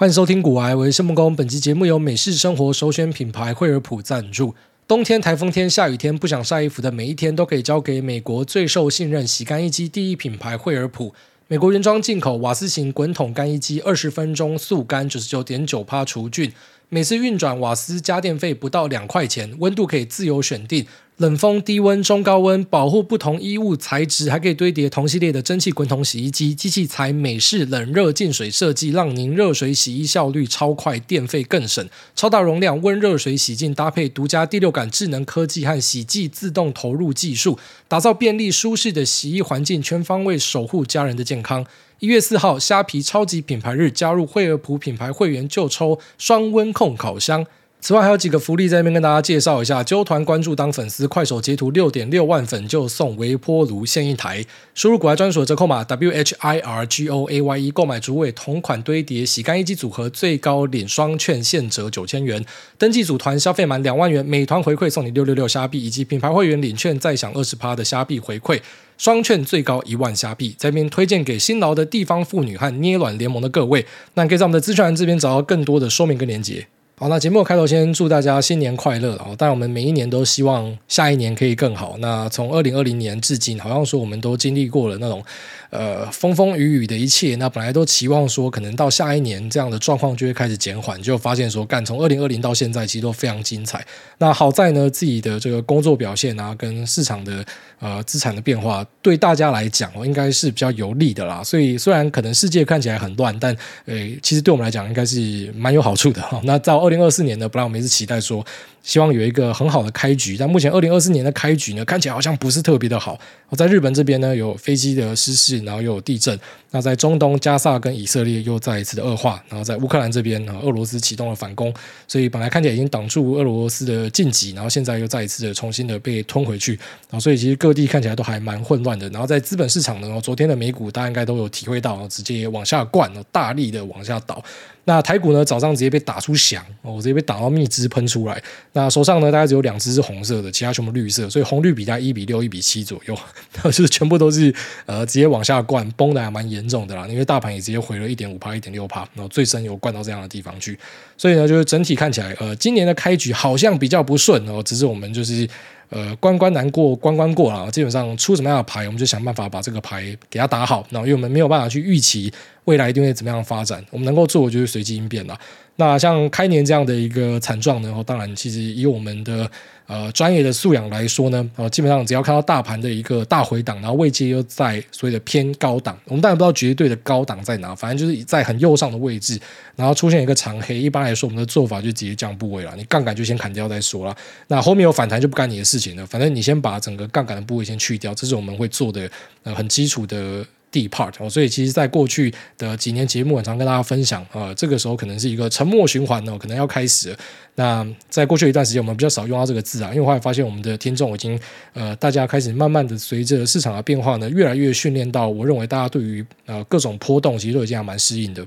[0.00, 1.36] 欢迎收听古癌，我是谢孟恭。
[1.36, 4.54] 本期节目由美式生活首选品牌惠而浦赞助。
[4.88, 11.12] 冬天、台风天、下雨天，不想晒衣服的每一天，都可以交给美国最受信任洗干衣机第一品牌惠而浦。
[11.48, 16.50] 美国原装进口瓦斯型滚筒干衣机，二十分钟速干，九十九点九趴除菌。
[16.88, 20.86] 每次运转瓦斯加电费不到两块钱，温度可以自由选定。
[21.20, 26.54] 冷风、低温、中高温，保护不同衣物材质，还可以堆叠同系列的蒸汽滚筒洗衣机。
[26.54, 31.86] 机器采美式冷热进水设计，让您热水洗衣效率超快，电费更省。
[32.16, 41.66] 超大容量温热水洗净，搭配独家第六感智能科技和洗剂自动投入技术，打造便利舒适的洗衣环境，全方位守护家人的健康。
[41.98, 47.44] 一月四号，虾皮超级品牌日，加入惠而浦品牌会员就抽双温控烤箱。
[47.80, 54.44] 此外还有几个福利在这边跟大家介绍一下，揪团关注当粉丝，快手截图六点六万粉就送微波炉现一台，
[54.74, 62.44] 输入股癌专属折扣码 W H I R G O A Y E 购买主委同款堆叠洗干衣机组合，最高领双券现折九千元，
[62.76, 68.60] 登记组团消费满两万元，每团回馈送你六六六虾币，以及品牌会员领券再享二十趴的虾币回馈，
[68.98, 76.66] 双券最高一万虾币，在这边推荐给辛劳的地方妇女和捏卵联盟的各位，那可以在我们的资讯栏这边找到更多的说明跟连接。
[77.00, 79.34] 好，那节目开头先祝大家新年快乐哦！
[79.38, 81.96] 当然，我们每一年都希望下一年可以更好。
[81.98, 85.24] 那从二零二零年至今，好像说我们都经历过了那种。
[85.70, 93.86] 呃，风风雨雨的一切，那本来都期望说，可能到下一年这样的状况就会开始减缓，就发现说，干从二零二零到现在，其实都非常精彩。
[94.18, 97.44] 那好在呢，自己的这个工作表现啊，跟市场的
[97.78, 101.40] 呃资产的变化，对大家来讲哦，应该是比较有利的啦。
[101.44, 106.40] 所以虽然可能世界看起来很乱，但呃，其实对我们来讲，应该是蛮有好处的哈。
[106.42, 108.44] 那到二零二四年呢，本来我们也是期待说。
[108.82, 113.18] 希望有一个很好的开局，但目前二零二四年的开局呢，看起来好像不是特别的好。
[113.50, 116.40] 我在日本这边呢，有飞机的失事，然后又有地震。
[116.70, 119.44] 那在中东，加萨跟以色列又再一次的恶化。
[119.50, 121.70] 然后在乌克兰这边，俄罗斯启动了反攻，
[122.08, 126.72] 所以本来看起来已经挡住俄罗斯的进击，然后现在又再一次的重新的被吞回去。
[127.10, 129.06] 然后所以其实各地看起来都还蛮混乱的。
[129.10, 134.42] 然后在资本市场呢，昨天的美股大家应该都有体会到，直接往下灌，大力的往下倒。
[134.84, 138.42] 那台股呢，早上直接被打出翔，哦，直接被打到蜜汁喷出来。
[138.72, 143.16] 那手上呢，大概只有两只是红色的，其他全部绿色，所以红绿比大概一比六、一比七左右，
[143.62, 144.52] 就是全部都是
[144.86, 147.06] 呃直接往下灌，崩的还蛮严重的啦。
[147.06, 150.78] 因为大盘也直接回了一点五趴、一点六趴，然后最深有灌到这样的地方去。
[151.16, 155.48] 所以呢，就是整体看起来，呃，今年的开局好像比较不顺哦，只是我们就是。
[155.90, 160.86] 呃，关关难过关关过了，基本上出什么样的牌，我们就想办法把这个牌给它打好。
[160.90, 162.32] 那因为我们没有办法去预期
[162.64, 165.36] 未来一定会怎么样发展，我们能够做的就是随机应变了。
[165.80, 169.50] 那像开年这样的一个惨状呢，哦当然其实以我们的。
[169.90, 179.36] 呃，专业的素养来说呢，呃，基本上只要看到大盘的一个大回档，然后位阶又在所谓的偏高档，我们当然不知道绝对的高档在哪，反正就是在很右上的位置，
[179.74, 184.16] 然后出现一个长黑，一般来说我们的做法就直接降部位了，你杠杆就先砍掉再说了，
[184.46, 189.10] 那后面有反弹就不干你的事情了，反正你先把整个杠杆的部位先去掉，这是我们会做的
[189.42, 190.46] 呃很基础的。
[190.72, 197.16] Depart 哦，所以其实，在过去的几年节目，很常跟大家分享，呃，这个时候可能是一个沉默循环哦，可能要开始。
[197.56, 201.38] 那在过去一段时间，我们比较少用到这个字啊，因为后来发现我们的听众已经，
[201.72, 208.46] 呃，大家开始慢慢的随着市场的变化呢，越来越训练到，我认为大家对于呃各种波动，其实都已经还蛮适应的。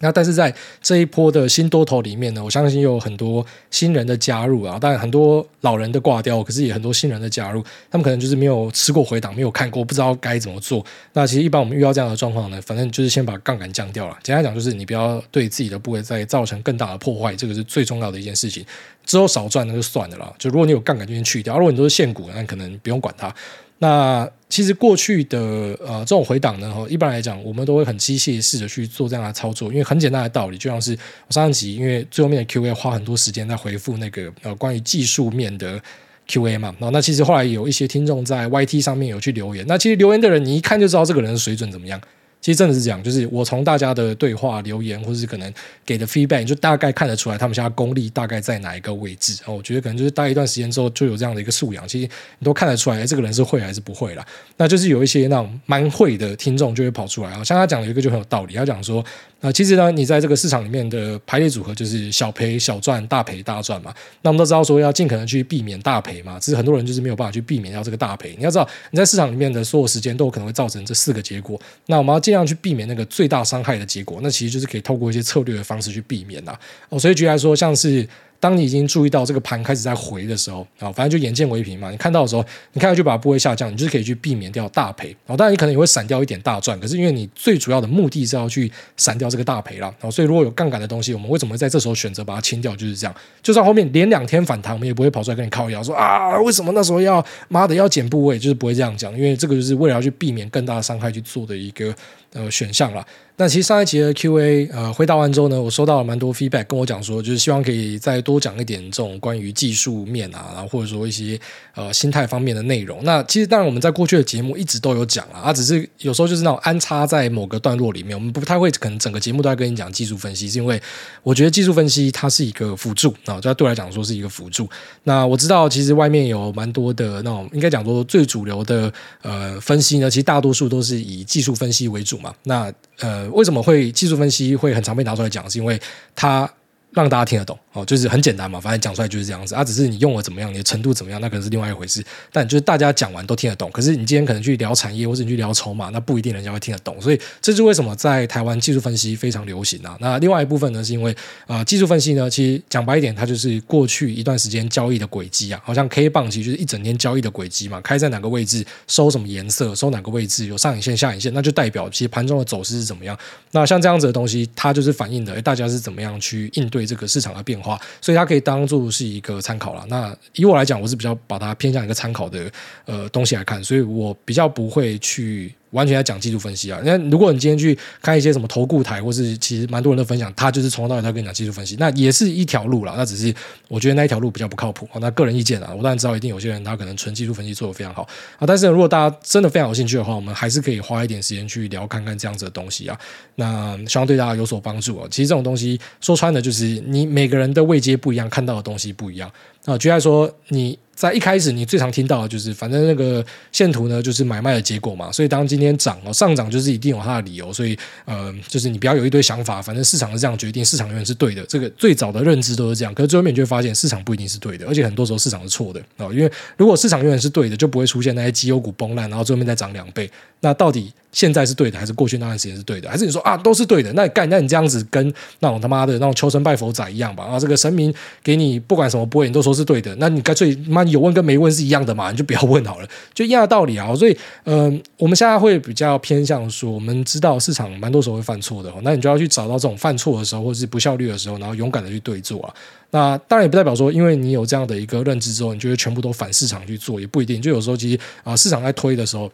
[0.00, 10.84] 那但是在这一波的新多头里面呢，我相信有很多新人的加入啊，当然很多老人的挂掉，可是也很多新人的加入，他们可能就是没有吃过回档，没有看过，不知道该怎么做。
[11.12, 14.16] 那其实一般我们遇到这样的状况呢，反正就是先把杠杆降掉了。
[14.22, 18.64] 简单讲就是你不要对自己的部位再造成更大的破坏，这个是最重要的一件事情。
[19.04, 23.32] 之后少赚那就算了啦，就如果你有杠杆就先去掉，如果你都是现股，那可能不用管它。
[23.78, 25.38] 那其实过去的
[25.84, 35.80] 呃这种回档呢，哈，一般来讲我们都会很机械式的去做这样的操作，因为很简单的道理，就像是我上一集因为最后面的 Q&A 花很多时间在回复那个呃关于技术面的
[36.28, 42.00] Q&A 嘛，那其实后来有一些听众在 YT 上面有去留言，那其实留言的人你一看就知道这个人的水准怎么样。
[42.40, 45.52] 其实真的是这样，就是我从大家的对话留言，或者是可能
[45.84, 49.36] 给的 feedback，就大概看得出来他们现在功力大概在哪一个位置。
[49.46, 54.24] 哦，我觉得可能就是待一段时间之后就有这样的一个素养，其实你都看得出来，这个人是会还是不会啦。
[54.56, 59.04] 那就是有一些那种蛮会的听众就会跑出来啊，像他讲的一个就很有道理，他讲说。
[59.38, 63.94] 那其实呢，你在这个市场里面的排列组合就是小赔小赚，大赔大赚嘛。
[64.22, 68.34] 那我们都知道说要尽可能去避免大赔嘛，只是很多人就是没有办法去避免掉这个大赔。
[68.38, 71.60] 你要知道你在市场里面的所有时间都有可能会造成这四个结果。
[71.84, 74.18] 那我们要尽量去避免那个最大伤害的结果。
[74.20, 76.58] 那其实就是可以透过一些策略的方式去避免呐。
[76.88, 78.04] 哦，所以举例来说，像是
[78.38, 81.90] 当你已经注意到这个盘开始在回的时候，啊，反正就眼见为凭嘛。
[81.90, 85.08] 你看到的时候，你看到就把部位下降，你就是可以去避免掉大赔。
[85.26, 89.86] 然后当然你可能也会闪掉一点大赚，可是因为你最主要的目的是要去闪掉这个大赔了。
[89.86, 92.74] 然后所以如果有杠杆的东西，我们为什么会在这时候选择把它清掉？
[92.76, 93.14] 就是这样。
[93.42, 98.38] 就算后面连两天反弹，我们也不会跑出来跟你靠腰说啊，为什么那时候要妈的要减部位？
[98.38, 101.94] 就是不会这样讲，因为这个就是为了要去避免更大的伤害去做的一个
[102.32, 103.06] 呃选项了。
[103.38, 111.38] 那其实上一集的 Q&A 呃回答完之后呢，我收到了蛮多 feedback，跟我讲说，就是希望可以再多讲一点这种关于技术面啊，然后或者说一些
[111.74, 113.04] 呃心态方面的内容。
[113.04, 120.80] 那其实当然我们在过去的节目一直都有讲啊，啊只是有时候就是那种安插在某个段落里面，我们不太会可能整个节目都在跟你讲技术分析，是因为
[121.22, 124.66] 我觉得技术分析它是一个辅助啊，就对我来讲说是一个辅助。
[125.04, 128.90] 那我知道其实外面有蛮多的那种应该讲说最主流的
[129.20, 132.25] 呃分析呢，其实大多数都是以技术分析为主嘛。
[132.44, 135.80] 那呃为什么会技术分析会很常被拿出来讲，是因为
[136.14, 136.48] 它
[136.90, 137.58] 让大家听得懂。
[137.76, 139.62] 哦，就是很简单嘛，反正讲出来就是这样子啊。
[139.62, 142.02] 只是你用了怎么样，你的程度怎么样，那可能是另外一回事。
[142.32, 143.70] 但就是大家讲完都听得懂。
[143.70, 146.98] 可是你今天可能去聊产业，或者你去聊筹码，那不一定人家会听得懂。
[147.02, 149.94] 所以这是为什么在台湾技术分析非常流行啊。
[150.00, 151.14] 那另外一部分呢，是因为
[151.46, 155.60] 啊、技术分析呢，其实讲白一点，它就是过去一段时间交易的轨迹啊。
[155.62, 163.18] 好像 K 棒其实就是一整天交易的轨迹嘛，开在哪个位置，收什么颜色，收哪个位置，有上影线、下影线，那就代表其实盘中的走势是怎么样。
[163.50, 167.65] 那像这样子的东西，它就是反映的，大家是怎么样去应对这个市场的变化。
[168.00, 169.82] 所以它可以当做是一个参考了。
[169.88, 172.52] 那以我来讲，我是比较把它偏向一个参考的
[172.84, 175.54] 呃东西来看，所以我比较不会去。
[175.76, 176.80] 完全在讲技术分析啊！
[176.86, 182.94] 那如果你今天去看一些什么投顾台，或是其实蛮多人都分享，他就是从头到尾他跟你讲技术分析，那也是一条路了。
[182.96, 183.32] 那只是
[183.68, 184.88] 我觉得那一条路比较不靠谱。
[184.98, 188.08] 那个人意见啊，我当然知道一定有些人他可能纯技术分析做得非常好
[188.38, 188.46] 啊。
[188.46, 192.98] 但是如果大家真的非常有兴趣的话，我们还是可以花一点时间去聊看看这样子的东西啊。
[193.34, 195.06] 那希望对大家有所帮助啊。
[195.10, 199.30] 其实这种东西说穿了就是你每个人的位阶不一样，看到的东西不一样
[199.66, 199.76] 啊。
[199.76, 200.78] 举例说你。
[200.96, 205.12] 在一开始，你最常听到的就是，反正那个线图呢，就是买卖的结果嘛。
[205.12, 207.52] 所以当今天涨哦，上涨就是一定有它的理由。
[207.52, 211.44] 所以，呃，就是你不要有一堆想法，反正市场是这样决定，市场永远是对的。
[211.44, 212.94] 这个最早的认知都是这样。
[212.94, 216.08] 可是最后面你就会发现，市场不一定是对的，而且很多时候市场是错的啊。
[216.10, 220.10] 因为如果市场永远是对的，就不会出现那些绩优股崩烂，然后最后面再涨两倍。
[220.40, 222.90] 那到底现在是对的，还是过去那段时间是对的？
[222.90, 223.90] 还是你说啊，都是对的？
[223.94, 225.02] 那你干，那你这样子跟
[225.38, 227.24] 那种他妈的那种求神拜佛仔一样吧？
[227.24, 227.90] 啊，这个神明
[228.22, 232.10] 给你不管什么波，你都说是对的，那你干脆妈有问跟没问是一样的嘛？
[232.10, 233.94] 你就不要问好了，就一样的道理啊。
[233.94, 234.14] 所以，
[234.44, 242.52] 嗯、我们现在会比较偏向说，我们知道市场蛮多时候会犯错的，那你就要去找到这种犯错的时候，或者是不效率的时候，然后勇敢的去对做啊。
[242.90, 247.40] 那当然也不代表说，因为你有这样的一个认知之后，你就会全部都反市场去做，也不一定。
[247.40, 249.32] 就有时候其实啊、市场在推的时候。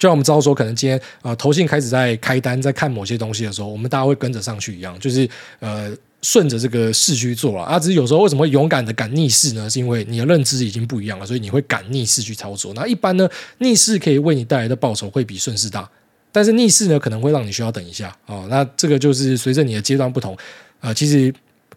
[0.00, 7.78] 就像我们知道说，可能今天啊、投信开始在开单，在看某些东西的时候，我们大家会跟着上去一样，就是呃，顺着这个势去做了啊。
[7.78, 9.68] 只是有时候为什么会勇敢的敢逆势呢？
[9.68, 12.72] 是因为你的认知已经不一样了，所以你会敢逆势去操作。
[12.74, 15.86] 那一般呢，逆势可以为你带来的报酬会比顺势大，
[16.32, 18.46] 但是逆势呢，可能会让你需要等一下啊、哦。
[18.48, 20.34] 那这个就是随着你的阶段不同
[20.80, 21.30] 啊、呃，其实。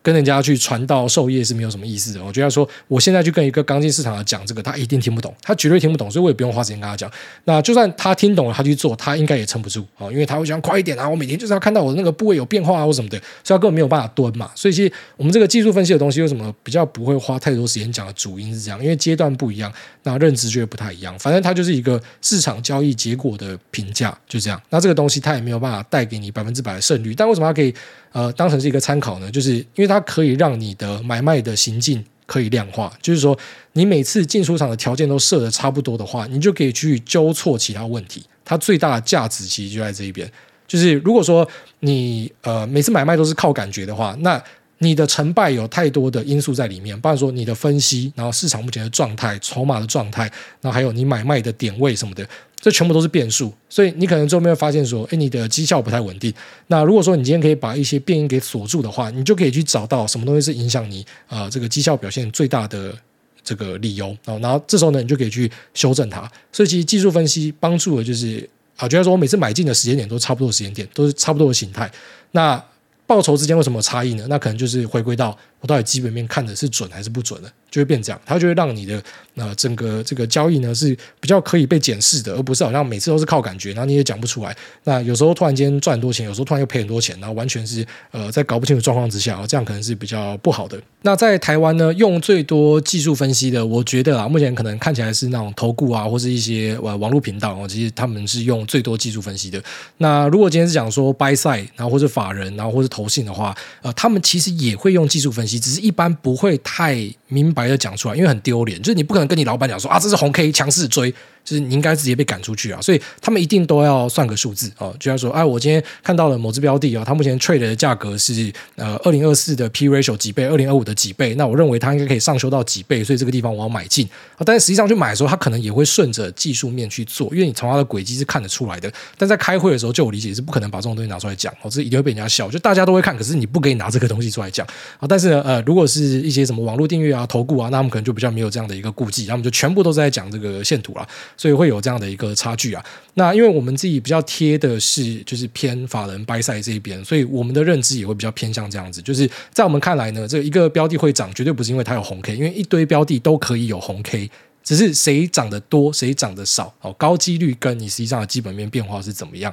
[0.03, 2.23] 跟人家去传道授业是没有什么意思的。
[2.23, 7.09] 我觉得说，我现在去跟一个刚进市场的讲这个，他一定听不懂，他绝对听不懂，所以我也不用花时间跟他讲。
[7.45, 14.51] 那就算他听懂了，他去做，他应该也撑不住啊，因为他会想快一点啊，我每天就是要看到我的那个部位有变化啊或什么的，所以他根本没有办法蹲嘛。
[14.53, 19.71] 所以其实我们这个技术分析的东西，为什么比较不会花太多时间讲的主因是这样，因为阶段不一样，
[20.03, 21.17] 那认知就会不太一样。
[21.17, 24.61] 反正它就是一个市场交易结果的评价，就这样。
[24.69, 27.73] 那这个东西它也没有办法带给你百分之百的胜率，但为什么它可以？
[28.13, 33.37] 呃，当成是一个参考呢，就是因为它可以让你的买卖的行径可以量化，就是说
[33.73, 38.23] 你每次进出场的条件都设得差不多的话，你就可以去纠错其他问题。
[38.45, 40.31] 它最大的价值其实就在这一边，
[40.67, 41.47] 就是如果说
[41.79, 44.41] 你呃每次买卖都是靠感觉的话，那
[44.79, 50.23] 你的成败有太多的因素在里面，包括说你的分析，然后市场目前的状态、筹码的状态，
[50.61, 52.27] 然后还有你买卖的点位什么的。
[52.63, 56.33] 这全部都是变数，所以你可能最后面会发现说，哎，你的绩效不太稳定。
[56.67, 62.97] 那如果说你今天可以把一些变因给锁住的话，你就可以去找到什么东西是影响你啊、呃、这个绩效表现最大的
[63.43, 64.39] 这个理由啊。
[64.39, 66.21] 然后这时候呢，你就可以去修正它。
[66.53, 71.91] 所以其实技术分析帮助的就是啊，觉得说我每次买进的时间点都差不多的时间点，都是差不多的形态。
[72.31, 72.63] 那
[73.05, 74.25] 报酬之间为什么有差异呢？
[74.29, 77.51] 那可能就是回归到我到底基本面看的是准还是不准的。
[77.73, 79.01] 就会变这样，它就会让你的
[79.33, 84.55] 呃整个这个交易呢是比较可以被检视的，而不是好像每次都是靠感觉，然后你也讲不出来。
[84.83, 90.79] 那有时候突然间赚很多钱，有时候突然又赔很多钱，然后完全是呃在搞不清楚状况之下，这样可能是比较不好的。
[91.01, 99.59] 那在台湾呢，用最多技术分析的，我觉得啊，目前可能看起来是那种投顾啊，或是一些网网络频道哦，其实他们是用最多技术分析的。
[99.97, 111.13] 那如果今天是讲说 buy side，然后或是法人，然后或是投信的话，呃，他们其实也会用技术分析，只是一般不会太明白的讲出来，因为很丢脸，就是你不可能跟你老板讲说啊，这是红 K 强势追。
[111.43, 124.07] 就是你应该直接被赶出去啊，所以他们一定都要算个数字哦，就像说，哎，我今天看到了某只标的啊、它目前 trade 的价格是呃二零二四的 P ratio 几倍，二零二五的几倍，那我认为它应该可以上修到几倍，所以这个地方我要买进
[124.37, 124.43] 啊。
[124.45, 128.91] 但是实际上去买的时候，它可能也会顺着技术面去做，因为你从它的轨迹是看得出来的。
[129.17, 134.65] 但在开会的时候，就我理解是不可能把这种东西拿出来讲哦，这一定会被人家笑，就大家都会看，可是你不可以拿这个东西出来讲
[134.99, 135.07] 啊。
[135.07, 142.13] 但是呢，呃，如果是一些什么网络订阅啊、投顾啊，那他们可能就比较没有这样的一个顾忌，他们就全部都是在讲这个线图了，所以会有这样的。
[142.13, 142.85] 一个差距啊，
[143.15, 149.01] 那因为我们自己比较贴的是就是偏法人掰赛这一边，所以我们的认知也会比较偏向这样子。
[149.01, 154.29] 就是在我们看来呢，这一个标的会涨，绝对不是因为它有红 K，因为一堆标的都可以有红 K，
[154.63, 159.51] 只是谁涨得多，谁涨得少哦，高几率跟你实际上的基本面变化是怎么样。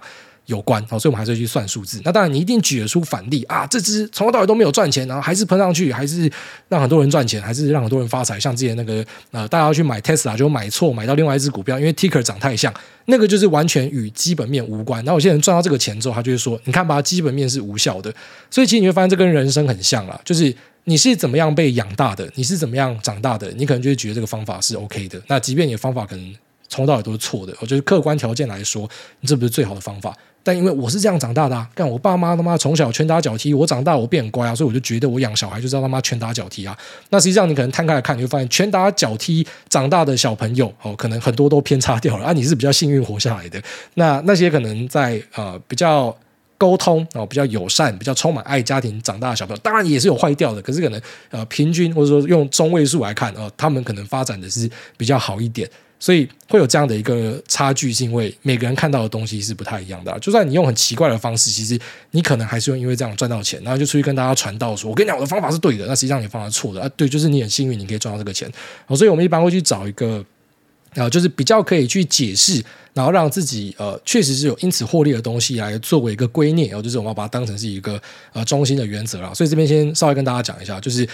[0.51, 2.01] 有关，所以我们还是去算数字。
[2.05, 6.31] 那当然，你一定举得出反例啊，这只从头到尾都没有赚钱，然后还是喷上去，还是
[6.69, 8.39] 让很多人赚钱，还是让很多人发财。
[8.39, 12.75] 像之前那个呃，大家要去买 Tesla 就买错，买到另外一支股票，因为 Ticker 长太像，
[13.07, 15.03] 那个就是完全与基本面无关。
[15.05, 18.13] 然后有些人赚到这个钱之后，他就会说，你看吧，基本面是无效的。
[18.51, 20.55] 所以其实你会发现，这跟人生很像啦，就是
[20.85, 25.23] 你是怎么样被养大的，你是怎么样长大的，你可能就会觉得这个方法是 OK 的。
[25.29, 26.35] 那即便你的方法可能
[26.69, 28.89] 从头到尾都是错的，我觉得客观条件来说，
[29.21, 30.17] 你这不是最好的方法。
[30.43, 36.77] 但因为我是这样长大的啊，干我爸妈他妈从小拳打脚踢，我长大我变乖啊，所以我就觉得我养小孩就知道他妈拳打脚踢啊。
[37.11, 42.33] 那实际上你可能摊开来看，你会发现拳打脚踢长大的小朋友哦，可能很多都偏差掉了啊。
[42.33, 43.63] 你是比较幸运活下来的，
[43.95, 46.17] 那那些可能在呃比较
[46.57, 55.69] 沟通哦，比较友善、比较充满爱家庭长大的小朋友，当然也是有坏掉的，可是可能呃平均或者说用中位数来看哦，他们可能发展的是比较好一点。
[56.01, 60.19] 所以会有这样的一个差距，是因为每个人看到的东西是不太一样的。
[60.19, 61.79] 就算你用很奇怪的方式，其实
[62.13, 66.89] 你可能还是会因为这样赚到钱，然后就出去跟大家传道说：“我跟你讲，我的方法是对的。”那实际上你方法是错的啊。
[66.97, 68.51] 对，就是你很幸运，你可以赚到这个钱。
[68.97, 70.25] 所以我们一般会去找一个
[70.95, 72.65] 啊，就是比较可以去解释，
[72.95, 78.01] 然后让自己呃确实是有因此获利的东西来作为一个观念，然后就是我们要把它当成是一个
[78.33, 79.35] 呃中心的原则了。
[79.35, 81.07] 所以这边先稍微跟大家讲一下，就是。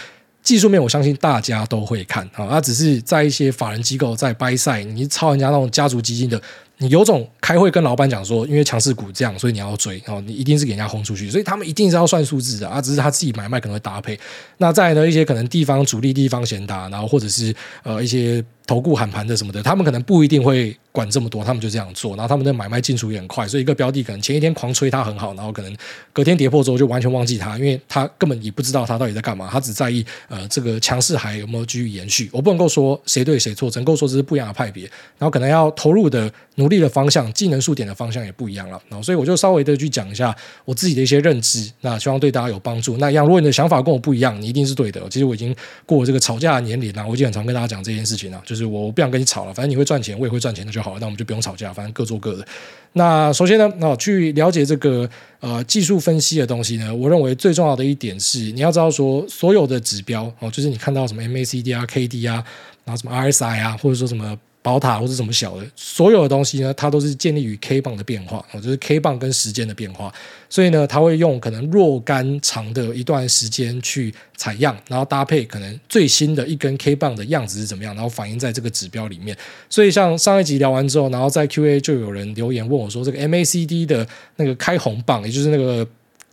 [0.46, 6.40] 技术面，我相信大家都会看啊，它只是在一些法人机构在掰赛你抄人家那种家族基金的，
[6.78, 14.16] 你有种开会跟老板讲说，因为强势股这样，所以你要追哦，你一定是给人家轰出去，所以他们一定是要算数字的啊，只是他自己买卖可能会搭配。
[14.58, 20.76] 那再来呢，一些可能地方主力、地方贤达，然后或者是呃一些投顾喊盘的什么的，他们可能不一定会。
[20.96, 25.76] 管这么多，他们就这样做，然后他们的买卖进出也很快，所以一个标的可能前一天狂吹它很好，然后可能
[26.10, 32.30] 隔天跌破之后就完全忘记它，因为他根本也不知道它到底在干嘛，他只在意呃这个强势还有没有继续延续。
[32.32, 34.84] 我不能够说谁对谁错，只能够说这是不一样的派别，
[35.18, 38.80] 然后可能要投入的努力的方向、技能数点的方向也不一样了。
[38.88, 42.96] 然后所以我就稍微的去讲一下我自己的一些认知，那希望对大家有帮助。
[42.96, 45.06] 那样，如果你的想法跟我不一样，你一定是对的。
[45.10, 45.54] 其实我已经
[45.84, 51.70] 过了这个吵架的年龄了，我已经很常跟大家讲这件事情了，就就是我不想跟你吵了，反正你会赚钱，我也会赚钱，那就好了，那我们就不用吵架。
[51.72, 52.46] 反正各做各的。
[52.94, 55.06] 那首先呢，那去了解这个
[55.40, 62.42] 呃技术分析的东西呢，我认为最重要的一点是，你要知道说所有的指标哦，就是你看到什么 MACD 啊、KD 啊，
[62.84, 64.38] 然后什么 RSI 啊，或者说什么。
[64.66, 70.12] 宝塔或者什么小的，所有的东西呢，它都是建立于 K 棒的变化，就是 K 棒跟时间的变化。
[70.50, 79.36] 所以呢，它会用可能若干长的一段时间去采样，然后搭配可能最新的一根 K 棒的样子是怎么样，然后反映在这个指标里面。
[79.70, 84.04] 所以像上一集聊完之后，然后在 QA 就有人留言问我说，这个 MACD 的
[84.34, 85.86] 那个开红棒，也就是那个。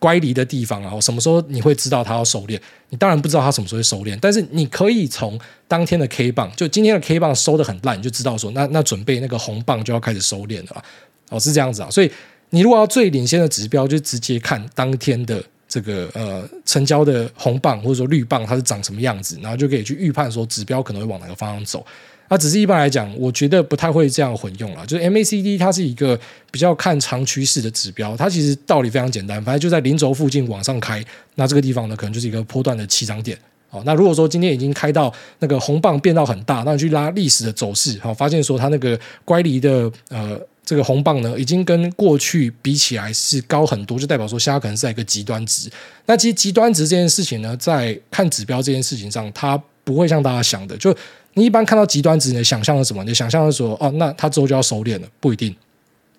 [0.04, 2.60] 乖离的地方啊，什么时候你会知道它要收敛？
[2.90, 10.84] 你当然不知道它什么时候会收敛，但是你可以从当天的 K 棒，就今天的 K 棒收得很烂，你就知道说，那那准备那个红棒就要开始收敛了。
[11.30, 11.90] 哦，是这样子啊。
[11.90, 12.12] 所以
[12.50, 21.86] 你如果要最领先的指标，就直接看当天的这个呃成交的红棒或者说绿棒它是长什么样子，然后就可以去预判说指标可能会往哪个方向走。
[22.34, 24.84] 那只是一般来讲，我觉得不太会这样混用了。
[24.88, 33.38] 就是 MACD 它是一个比较看长趋势的指标，它其实道理非常简单，反正就在零轴附近往上开，那这个地方呢，可能就是一个波段的起涨点。
[33.70, 40.40] 好，那如果说今天已经开到那个红棒变到很大，那去拉历史的走势，好，发现说它那个乖离的呃。
[40.66, 45.70] 这个红棒呢，已经跟过去比起来是高很多，就代表说现在可能是在一个极端值。
[46.06, 50.96] 那其实极端值这件事情呢，在看指标这件事情上，它不会像大家想的，就
[51.34, 53.04] 你一般看到极端值，你想象的什么？
[53.04, 55.56] 你想象的说，哦，那它之后就要收敛了，不一定。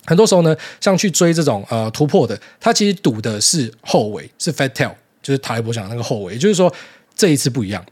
[0.04, 4.92] 很多时候呢，像去追这种呃突破的，它其实赌的是后尾，是 fat tail，
[5.22, 6.72] 就是塔利伯讲那个后尾，也就是说
[7.14, 7.84] 这一次不一样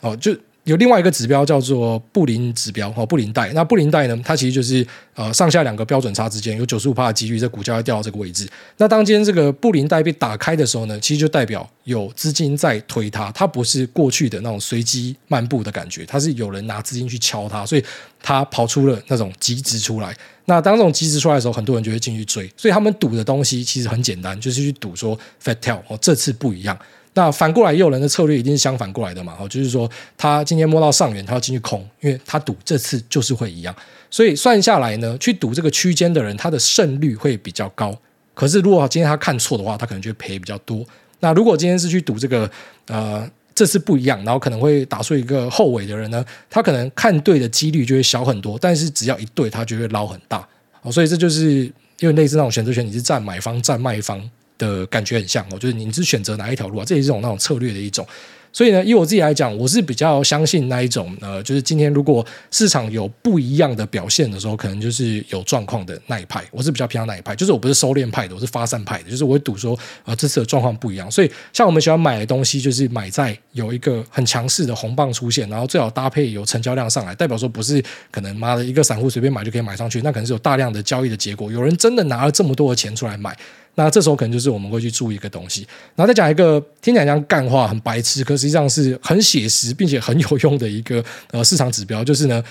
[0.00, 0.36] 哦，就。
[0.64, 3.50] 有另外一个指标叫做布林指标哦，布林带。
[3.52, 8.48] 那布林带呢，它其实就是呃上下两个标准差之间有九十五帕的几率，这股价会掉到这个位置。
[8.76, 17.84] 那当今天这个布林带被打开的时候呢，其实就代表有资金在推它，它不是过去的那种随机漫步的感觉，它是有人拿资金去敲它，所以
[18.22, 20.14] 它跑出了那种极值出来。
[20.44, 26.76] 那当这种极值出来的时候，很多人就会进去追，所以他们赌的东西其实很简单，就是去赌说 fat tail 哦，这次不一样。
[27.14, 29.36] 那反过来，也有人的策略一定是相反过来的嘛？
[29.40, 33.74] 哦，就是说他今天摸到上缘，他要进去空，因为他赌这次就是会一样。
[34.10, 37.96] 所以算下来呢，去赌这个区间的人，他的胜率会比较高。
[38.32, 40.84] 可是如果今天他看错的话，他可能就赔比较多。
[41.18, 42.50] 那如果今天是去赌这个
[42.86, 50.46] 呃这次不一样，然后可能会打出一个后尾的人呢，他可能看对的几率就会小很多，但是只要一对，他就会捞很大。
[50.82, 54.30] 哦，所以这就是因为类似那种选择权，你是占买方占卖方。
[54.60, 56.84] 的感觉很像哦，就是你是选择哪一条路啊？
[56.84, 58.06] 这也是这种那种策略的一种。
[58.52, 66.44] 所以呢，以我自己来讲，我是比较相信那一种呃，就是今天如果市场有不一样的表现的时候，可能就是有状况的那一派。
[66.50, 71.08] 我是比较偏向那一派，就是我不是收敛派的，我是发散派的，就是我会赌说、呃，这次的状况不一样。
[71.08, 83.36] 所以像我们喜欢买的东西，就是买在有一个很强势的红棒出现，然后最好搭配有成交量上来，代表说不是可能妈的一个散户随便买就可以买上去，那可能是有大量的交易的结果，有人真的拿了这么多的钱出来买。
[83.84, 92.42] 那这时候可能就是我们会去注意一个东西，然后再讲一个听起来像干话、很白痴，可实际上是很写实并且很有用的一个呃市场指标，就是呢，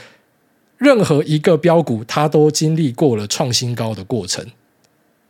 [0.78, 4.46] 任何一个标股它都经历过了创新高的过程。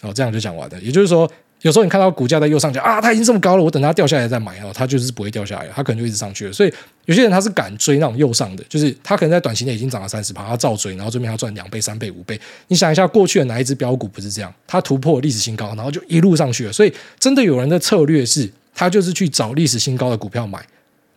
[0.02, 1.30] 哦，这样就讲完了，也就是说。
[1.62, 6.54] 有时候你看到股价在右上角啊，它已经这么高了，我等它掉下来再买哦，它就是不会掉下来，它可能就一直上去了。
[6.54, 6.74] 所以
[7.06, 12.40] 有些人他是敢追那种右上的，就是他可能在短期内已经涨了三十趴，他照追，然后这边他赚两倍、三倍、五倍。
[12.68, 14.54] 你想一下，过去的哪一只标股不是这样？
[14.66, 16.72] 它突破历史新高，然后就一路上去了。
[16.72, 20.66] 所以真的有人的策略是，他就是去找历史新高的股票买。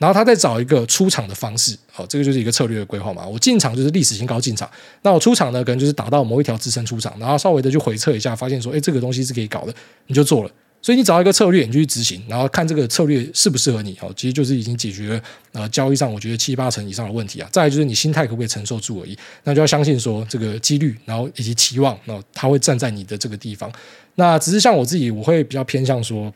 [0.02, 3.25] 然后他再找一个出场的方式，好，这个就是一个策略的规划嘛。
[3.25, 4.68] 我进场就是历史新高进场，
[5.02, 9.73] 那我出场呢，可能就是打到某一条支撑出场，然后稍微的去回测一下，发现说，哎，这个东西是可以搞的，
[10.09, 10.50] 你就做了。
[10.85, 17.49] 所以你找一个策略，你就去执行，然后看这个策略适不适合你，哦，其实就是已经解决了呃交易上我觉得七八成以上的问题啊。
[17.52, 23.71] 再来就是你心态可不可以承受住而已，那就要相信说这个几率，然后以及期望，那他会站在你的这个地方。
[24.16, 26.35] 那只是像我自己，我会比较偏向说。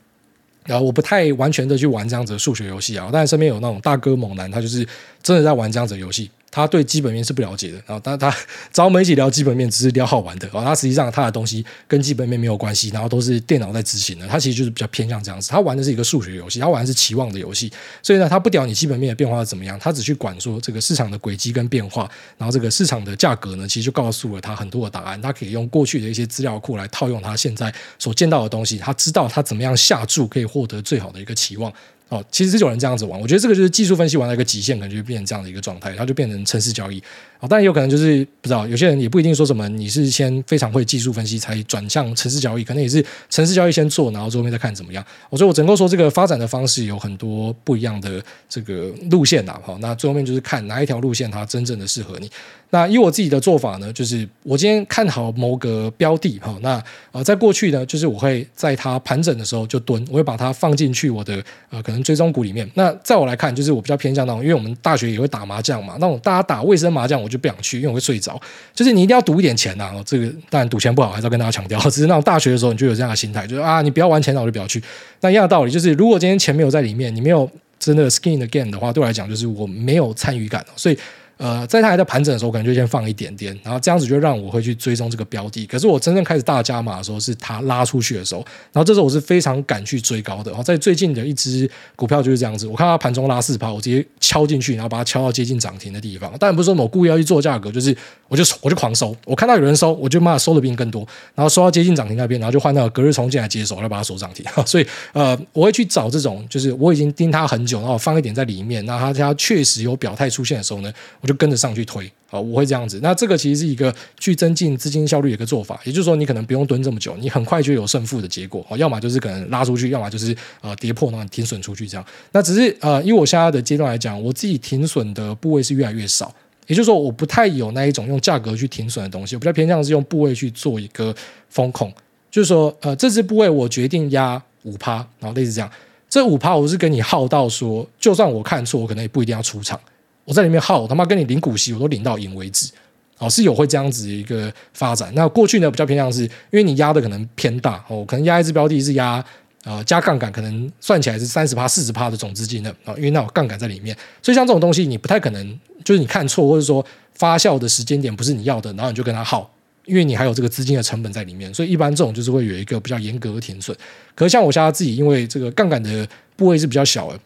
[0.66, 4.86] 然后我不太完全的去玩这样子的数学游戏啊，但是身边有那种大哥猛男，他就是
[5.22, 6.30] 真的在玩这样子的游戏。
[6.56, 8.34] 他对基本面是不了解的，然后但他
[8.72, 10.48] 找我们一起聊基本面，只是聊好玩的。
[10.48, 14.26] 然后他实际上他的东西跟基本面没有关系，然后都是电脑在执行的。
[14.26, 17.70] 他其实就是比较偏向这样子，他玩的是一个数学游戏，他玩的是期望的游戏。
[18.02, 25.20] 所以呢，他不屌你基本面的变化是怎么样，他只去管说这个市场的轨迹跟变化，然后这个市场的价格呢，其实就告诉了他很多的答案。
[25.20, 31.70] 他可以用过去的一些资料库来套用他现在所见到的东西，他知道他怎么样下注可以获得最好的一个期望。
[32.08, 37.02] 哦，其实这种人这样子玩，我觉得这个就是技术分析玩到一个极限，可能就变成这样的一个状态，它就变成城市交易。
[37.40, 45.04] 哦，但有可能就是不知道，有些人也不一定说什么，你是先非常会技术分析才转向城市交易，可能也是城市交易先做，然后最后面再看怎么样。
[45.28, 52.30] 我觉得我整个说这个发展的方式有很多不一样的这个路线呐，好，那最后面就是看哪一条路线它真正的适合你。
[52.70, 62.68] 那以我自己的做法呢，就是我今天看好某个标的，哈，那呃，在过去呢，就是我会在它盘整的时候就蹲，我会把它放进去我的呃可能追踪股里面。
[62.74, 68.40] 那在我来看，就是我比较偏向那种，因为我们大学也会打麻将嘛，那种大家打卫生麻将，我就不想去，因为我会睡着。
[68.72, 71.78] 就是你一定要赌一点钱啊，这个当然赌钱不好，还是要跟大家强调。
[71.90, 74.82] 只是那种大学的时候，你就有这样的心态，就是啊，你不要玩钱，那我就不要去。
[75.20, 80.96] 那一样的道理，就是如果今天钱没有在里面，你没有真的 skin again 的话，对我来讲，就是我没有参与感，所以。
[81.38, 85.66] 呃，在它还在盘整的时候，我可能就先放一点点，然后这样子就让我会去追踪这个标的。
[85.66, 88.40] 可是我真正开始大加码的时候，是它拉出去的时候，
[88.72, 90.50] 然后这时候我是非常敢去追高的。
[90.50, 96.30] 然后在最近的一支股票就是这样子，我看它盘中拉四趴，我直接敲进去，然后把它敲到接近涨停的地方。
[96.38, 97.94] 当然不是说我故意要去做价格，就是
[98.28, 104.44] 我就我就狂收，我看到有人收，我就骂收的比你更多，然后收到接近涨停那边，然后就换到隔日冲进来接手，来把它收涨停。
[104.64, 110.92] 所以呃，我会去找这种，就是我已经盯它很久，然后放一点在里面，那它它确实有表态出现的时候呢，
[111.26, 112.10] 就跟着上去推。
[112.28, 112.98] 好，我会这样子。
[113.02, 118.66] 那这个其实是一个去增进资金效率的一个做法，也就是说，你可能不用蹲这么久，你很快就有胜负的结果。
[118.76, 122.04] 要么就是可能拉出去，要么就是呃跌破，然后停损出去这样。
[122.32, 126.34] 那只是呃，因为我现在的阶段来讲，我自己停损的部位是越来越少，
[126.66, 131.14] 也就是说，我不太有那一种用价格去停损的东西，我比较偏向是用部位去做一个
[131.48, 131.92] 风控，
[132.30, 135.70] 就是说呃，这支部位我决定压五趴，然后类似这样。
[136.08, 139.78] 这五趴我是跟你耗到说，就算我看错，我可能也不一定要出场。
[140.26, 142.70] 我在里面耗，我他妈跟你领股息，我都领到赢为止。
[143.18, 145.10] 哦，是有会这样子一个发展。
[145.14, 149.24] 那过去呢，比较偏向是因为你压的可能偏大哦，可能压一只标的是压
[149.64, 153.96] 呃加杠杆，可能算起来是三十趴、四十趴的总资金的啊，因为那有杠杆在里面。
[154.20, 156.84] 所以像这种东西，你不太可能就是你看错，或者说
[157.14, 159.50] 发酵的时间点不是你要的，然后你就跟他耗，
[159.86, 161.54] 因为你还有这个资金的成本在里面。
[161.54, 163.74] 所以一般这种就是会有一个比较严格的停损。
[164.14, 167.18] 可是像我现在自己，因为这个杠杆的部位是比较小的。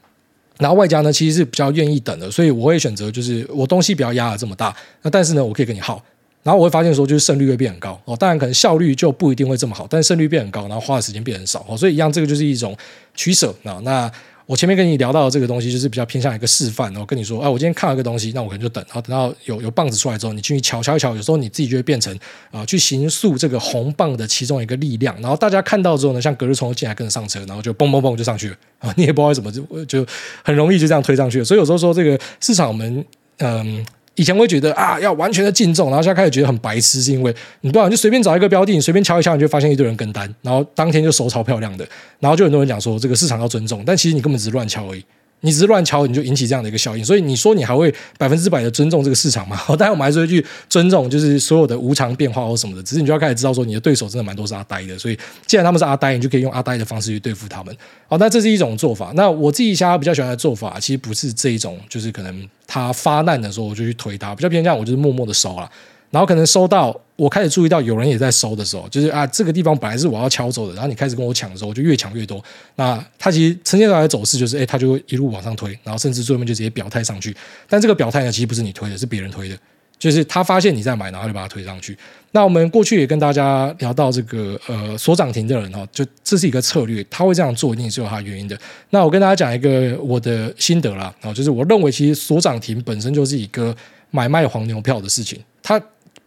[0.60, 6.00] 然后外加呢，其实是比较愿意等的，所以我会选择就是我东西不要压的这么大，那但是呢，我可以跟你耗，
[6.42, 8.00] 然后我会发现说，就是胜率会变很高。
[8.04, 12.76] 哦，当然可能效率就不一定会这么好，但是胜率变很高，然后花的时间变很少哦，所以一样，这个就是一种
[13.14, 13.54] 取舍。
[13.64, 14.10] 啊，那。
[14.50, 16.90] 我前面跟你聊到的这个东西，就是比较偏向一个示范。
[16.90, 21.14] 然后跟你说，哎，我今天看了一个东西，那我可能就等，然后等到有有棒子出来之后，你进去瞧瞧一瞧。
[21.14, 22.12] 有时候你自己就会变成
[22.50, 25.14] 啊、去行塑这个红棒的其中一个力量。
[25.22, 30.04] 然后大家看到之后呢，像隔日冲进来跟着上车，然后就嘣嘣嘣就上去了啊， 你也不知道为什么就就
[30.42, 31.44] 很容易就这样推上去。
[31.44, 33.04] 所以有时候说这个市场我们
[33.38, 33.86] 嗯。
[34.20, 45.02] 以前会觉得啊，要完全的敬重，然后现在开始觉得很白痴，是因为你不知道，就随便找一个标的，你随便敲一敲，你就发现一堆人跟单，然后当天就收超漂亮的，然后就很多人讲说这个市场要尊重，但其实你根本只是乱敲而已。
[45.42, 49.58] 你只是乱敲，你就引起这样的一个效应，所以你说你还会百分之百的尊重这个市场吗？
[49.76, 52.82] 当然我们还是会去尊重，就是所有的无常变化或什么的。
[52.82, 57.74] 只是你就要开始知道说，你的对手真的蛮多是阿呆的，所以既然他们是阿呆，你就可以用阿呆的方式去对付他们。
[58.06, 59.12] 好，那这是一种做法。
[59.14, 65.70] 那我自己现在比较喜欢的做法，其实不是这一种，就是可能他发难的时候我就去推他，比较偏向我就是默默的收了。
[66.10, 72.42] 然后可能收到，我开始注意到有人也在收的时候，就是啊，这个地方本来是我要敲走的，然后你开始跟我抢的时候，我就越抢越多。
[72.74, 77.34] 那它其实呈现出来的走势就是，哎，它就会一路往上推，然后甚至最后面就直接表态上去。
[77.68, 79.56] 但这个表态呢，其实不是你推的，是别人推的，
[80.00, 81.96] 就是他发现你在买，然后就把它推上去。
[82.32, 88.58] 那我们过去也跟大家聊到这个，呃，锁涨停的人哈，就这是一个策略，他会这样做一定是有他原因的。
[88.90, 93.76] 那我跟大家讲一个我的心得啦，啊，就是我认为其实锁涨停本身就是一个
[94.10, 95.80] 买卖黄牛票的事情，它。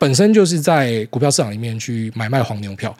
[0.04, 2.94] 本身就是在股票市场里面去买卖黄牛票，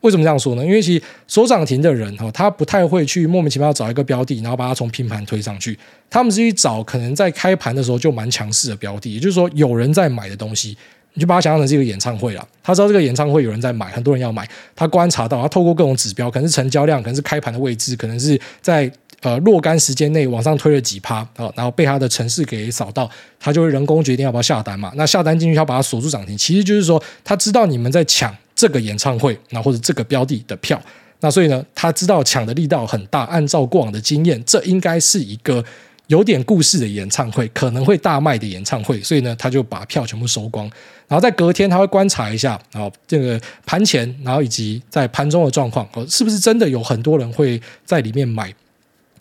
[0.00, 0.64] 为什么这样说呢？
[0.64, 5.78] 因为其实锁涨停的人哈，他不太会去莫名其妙找一个标的，然后把它从平盘推上去。
[6.10, 10.76] 他们是去找可能在开盘的时候就蛮强势的标的，也就是说有人在买的东西，
[11.14, 12.44] 你就把它想象成是一个演唱会了。
[12.60, 18.90] 他知道这个演唱会有人在买，很多人要买，他观察到，他透过各种指标，可能是成交量，可能是开盘的位置，可能是在。
[19.22, 23.08] 呃，若干时间内往上推了几趴啊，然后被他的程式给扫到，
[23.38, 24.92] 他就会人工决定要不要下单嘛。
[24.96, 30.80] 那下单进去要把它锁住涨停，其实就是说他知道你们在抢这个演唱会，那或者这个标的的票，
[31.20, 33.22] 那所以呢，他知道抢的力道很大。
[33.26, 35.64] 按照过往的经验，这应该是一个
[36.08, 40.68] 有点故事的演唱会，可能会大卖的演唱会，所以呢，他就把票全部收光。
[41.06, 48.52] 然后在隔天，他会观察一下，然后这个盘前，然后以及在盘中的状况，哦，是不是真的有很多人会在里面买。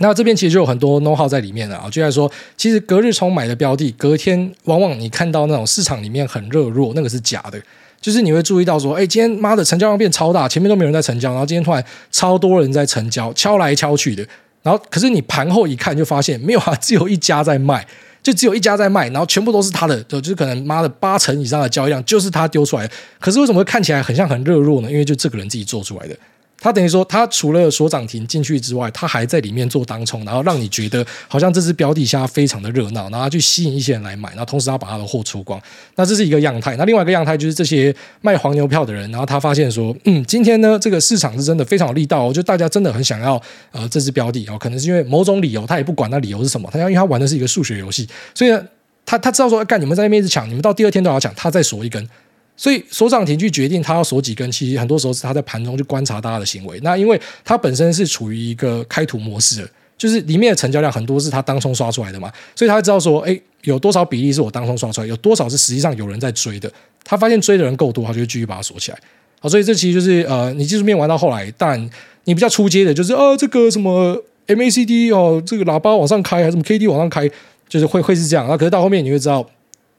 [0.02, 7.62] 那这边其实就有很多 know how 在里面了啊，就在说，其实隔日冲买的标的，隔天往往你看到那种市场里面很热络，那个是假的，
[8.02, 14.26] 就是你会注意到说，哎，今天妈的成交量变超大，前面都没有人在成交，然后今天突然超多人在成交，敲来敲去的，
[14.64, 17.86] 然后可是你盘后一看就发现没有啊，只有一家在卖，
[18.24, 24.90] 就只有一家在卖，然后全部都是他的，就是可能妈的八成以上的交易量就是他丢出来，可是为什么会看起来很像很热络呢？
[24.90, 26.16] 因为就这个人自己做出来的。
[26.62, 35.60] 他等于说，他除了锁涨停进去之外，他还在里面做当冲，然后让你觉得好像这只标的下非常的热闹，然后去吸引一些人来买，然后同时他把他的货出光。
[35.96, 36.76] 那这是一个样态。
[36.76, 48.64] 那另外一个样态就是这些卖黄牛票的人，然后他发现说，嗯，今天呢这个市场是真的非常有力道，哦，就大家真的很想要呃这只标的哦，可能是因为某种理由，他也不管那理由是什么，他要因为他玩的是一个数学游戏，所以呢
[49.04, 52.08] 他他知道说，干你们在那边一直抢，你们到第二天都要抢，他再锁一根。
[52.56, 56.80] 所以锁涨停去决定他要锁几根，其实很多时候是他在盘中去观察大家的行为。
[56.82, 66.72] 那因为他本身是处于一个开图模式，就是里面的成交量很多是他当冲刷出来的嘛，所以他知道说，哎，有多少比例是我当冲刷出来，有多少是实际上有人在追的。
[67.04, 69.00] 他发现追的人够多，他就继续把它锁起来。
[69.40, 71.80] 好，所以这其实就是呃，你技术面玩到后来，但
[72.26, 77.28] 你比较初阶的，就是呃，这个什么 MACD 哦，这个喇叭往上开还是什么 KD 往上开，
[77.68, 78.48] 就是会会是这样。
[78.48, 79.50] 那可是到后面你会知道。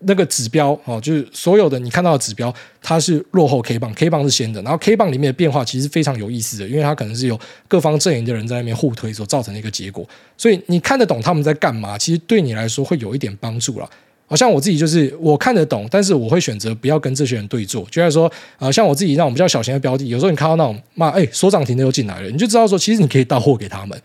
[0.05, 7.39] 那个指标哦，就是所有的你看到的指标，它是落后 K 棒，K 棒是先的，然后 K 棒里面的变化其实非常有意思的，因为它可能是有
[7.69, 13.89] 各方阵营的人在那边互推所造成的一个结果，所以你看得懂他们在干嘛，其实对你来说会有一点帮助了。
[14.27, 24.01] 好像我自己就是我看得懂，但是我会选择不要跟这些人对做，就像说，呃，像我自己那种比较小型的标的，有时候你看到那种妈哎锁涨停的又进来了，你就知道说，其实你可以到货给他们。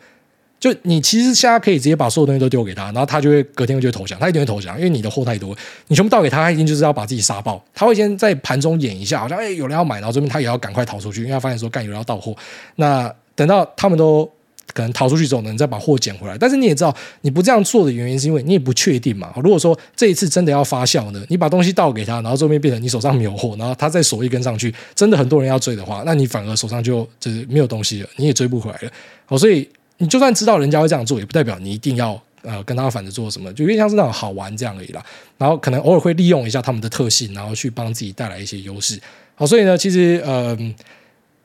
[0.59, 5.55] 就你其实现在可以直接把所有东西都丢给他，然后他就会隔天就会投降，他一定会投降，因为你的货太多，
[5.87, 7.63] 你全部倒给他，他一定就是要把自己杀爆。
[7.75, 12.35] 他会先在盘中演一下，好像哎有人要买，然后这边他也要赶快逃出去，因为他发现说干有人要到货。
[12.77, 14.27] 那等到他们都
[14.73, 16.35] 可能逃出去之后呢，你再把货捡回来。
[16.37, 19.31] 但是你也知道，你不这样做的原因是因为你也不确定嘛。
[19.35, 28.91] 如果说这一次真的要发酵呢，你把东西倒给他，然后这边变成你手上没有货，然后他再锁一根上去，真的很多人要追的话，那你反而手上就就是没有东西了，你也追不回来了。
[29.25, 35.03] 好，所以你就算知道人家会这样做，也不代表你一定要呃跟他反着做什么，就有点像是那种好玩这样而已啦。
[35.37, 38.99] 然后可能偶尔会利用一下他们的特性，然后去帮自己带来一些优势。
[39.35, 40.57] 好，所以呢，其实呃。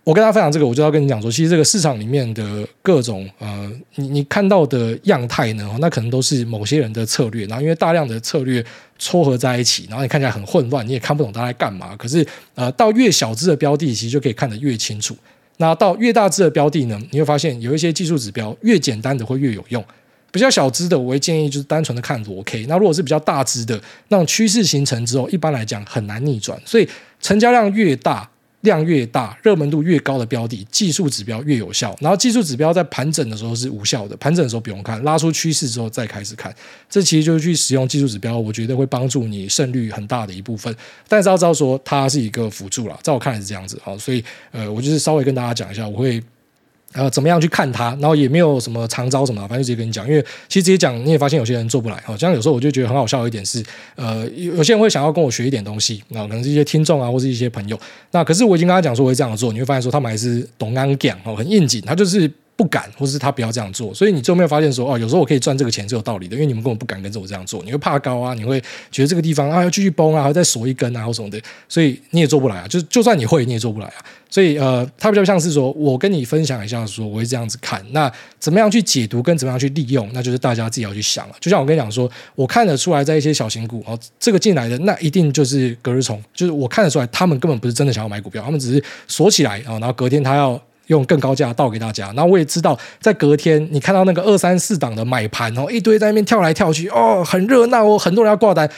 [0.04, 7.46] 我跟大家分享这个，我就要跟你讲说，其实这个市场里面的各种呃，你你看到的样态呢，那可能都是某些人的策略。
[7.46, 8.64] 然后因为大量的策略
[8.98, 11.94] 撮合在一起，然后你看起来很混乱，你也看不懂他在干嘛。
[11.96, 15.16] 可是呃，到越小支的标的，其实就可以看得越清楚。
[15.62, 19.82] 那到越大只的标的呢，你会发现有一些技术指标越简单的会越有用。
[20.32, 22.66] 比较小只的，我会建议就是单纯的看裸 K。
[22.66, 26.60] 那如果是比较大只的，那种趋势形成之后，一般来讲很难逆转。
[26.64, 26.88] 所以
[27.20, 28.28] 成交量越大。
[28.62, 31.96] 量越大，热门度越高的标的，技术指标越有效。
[32.00, 36.54] 然后技术指标在盘整的时候是无效的，盘整的时候不用看，拉出趋势之后再开始看。
[36.88, 40.74] 这其实就是去使用技术指标，我觉得会帮助你胜率很大的一部分。
[41.06, 43.98] 但是要知道说，它是一个辅助了，在我看来是这样子好。
[43.98, 46.22] 所以呃，我就是稍微跟大家讲一下，我会。
[46.92, 47.90] 呃，怎么样去看它？
[48.00, 50.06] 然后也没有什么长招什么，反正就直接跟你讲。
[50.06, 52.02] 因为其实直接讲，你也发现有些人做不来。
[52.04, 53.62] 好像有时候我就觉得很好笑的一点是，
[53.96, 57.78] 呃，有些人会想要跟我学一点东西，那可能是一些听众啊，或是一些朋友。
[58.10, 62.30] 那可是我已经跟他讲说我会这样做，你会发现说他们还是懂安讲哦，很应景，他就是。
[62.54, 68.60] 不敢，或是他不要这样做，所以你就没有发现说哦，有时候我可以赚这个钱是有道理的，因为你们根本不敢跟着我这样做，你会怕高啊，你会
[68.90, 72.68] 觉得这个地方啊要继续崩啊，还要再锁一根啊或什么的，所以你也做不来啊。
[72.68, 73.94] 就就算你会，你也做不来啊。
[74.30, 81.34] 所以呃，它比较像是说我跟你分享一下，说我会这样子看，那怎么样去解读跟怎么样去利用，那就是大家自己要去想了。
[81.40, 90.60] 就像我跟你讲说，我看得出来，在一些小型股哦，这个进来的那一定就是隔日冲，就是我看得出来，他们根本不是真的想要买股票，他们只是锁起来啊，然后隔天他要。
[90.92, 98.70] 用更高价倒给大家，然后我也知道，在隔天你看到那个二三四档的买盘哦，一堆在那边跳来跳去哦，很热闹哦，很多人要挂单，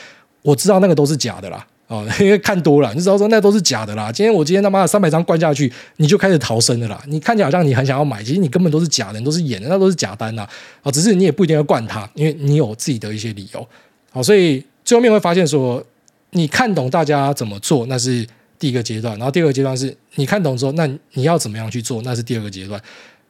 [0.43, 4.11] 我知道那个都是假的啦，哦，因为看多了，你知道说那都是假的啦。
[4.11, 7.03] 今天我今天他妈的三百张灌下去，你就开始逃生的啦。
[7.09, 10.47] 你看起来好像你很想要买，其实你根本都是假的，你都是演的，那都是假单呐。
[10.83, 13.69] 啊，只是你也不一定要灌它，因为你有自己的一些理由。
[14.13, 15.85] 好，所以最后面会发现说，
[16.31, 18.27] 你看懂大家怎么做，那是。
[18.65, 22.01] 第一个阶段，然后第二个阶段是你看懂之后，那你要怎么样去做？
[22.01, 22.81] 那是第二个阶段，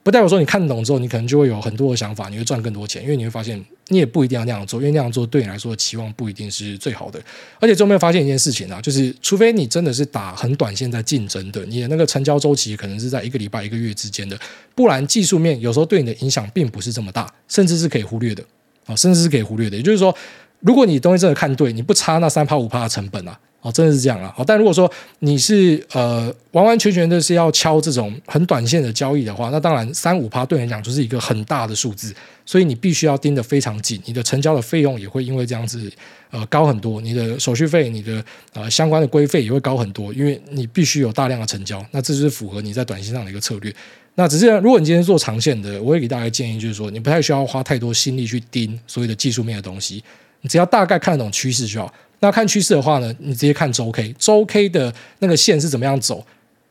[0.05, 7.21] 不代表说你看懂之后，你可能就会有很多的想法，你会赚更多钱，因为你会发现你也不一定要那样做，因为那样做对你来说期望不一定是最好的。
[7.59, 14.39] 而且最后面发现一件事情啊，就是除非你真的是打很短线在竞争的，你的那个成交周期可能是在一个礼拜、一个月之间的，
[14.77, 18.45] 不然技术面有时候对你的影响并不是这么大，甚至是可以忽略的
[18.87, 19.77] 啊，甚至是可以忽略的。
[19.77, 20.17] 也就是说，
[20.61, 23.37] 如果你东西真的看对，你不差那三趴五趴的成本啊。
[23.65, 24.31] 哦，真的是这样啊！
[24.37, 35.91] 好，但如果说你是呃完完全全的是要敲这种很短线的交易的话，那当然三五趴对你来讲就是一个很大的数字，所以你必须要盯得非常紧，你的成交的费用也会因为这样子
[36.31, 38.23] 呃高很多，你的手续费、你的
[38.53, 43.75] 呃相关的规费也会高很多，因为你必须有大量的成交，那这就是符合你在短线上的一个策略。
[44.15, 50.05] 那只是如果你今天做长线的，我会给大家建议就是说，你不太需要花太多心力去盯所有的技术面的东西，
[50.49, 51.93] 只要大概看得懂趋势就好。
[52.21, 56.25] 那看趋势的话呢，你直接看周 K，周 K 的那个线是怎么样走，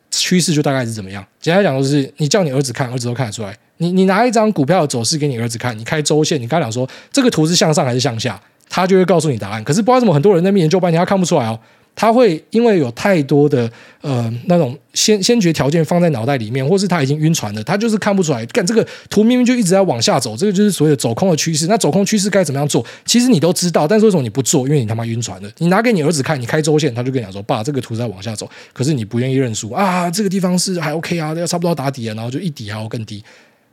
[0.10, 1.24] 趋势就大概是怎么样。
[1.40, 3.56] 简单讲，就是你叫你儿子看，儿子都看得出来。
[3.78, 9.64] 你你拿一张股票的走势给你儿子看，你开周线，你跟他讲说这个图是向上还是向下，他就会告诉你答案。
[9.64, 11.60] 可是不知道怎么很多人在面研究半天，他看不出来哦。
[11.96, 18.46] 他会因为有太多的呃那种先先决条件放在脑袋里面，或是他已经晕船了，他就是看不出来。
[18.48, 21.68] 干这个图明明就一直在往下走，这个就是所谓的走空的趋势。
[21.68, 22.86] 那走空趋势该怎么样做？
[23.06, 24.68] 其实你都知道，但是为什么你不做？
[24.68, 25.50] 因为你他妈晕船了。
[25.60, 33.24] 你拿给你儿子看，你开周线，他就跟你讲说：“爸，这个图在往下走。”可是你不愿意认输啊，这个地方是还 OK 啊，要差不多打底了，然后就一底还要更低。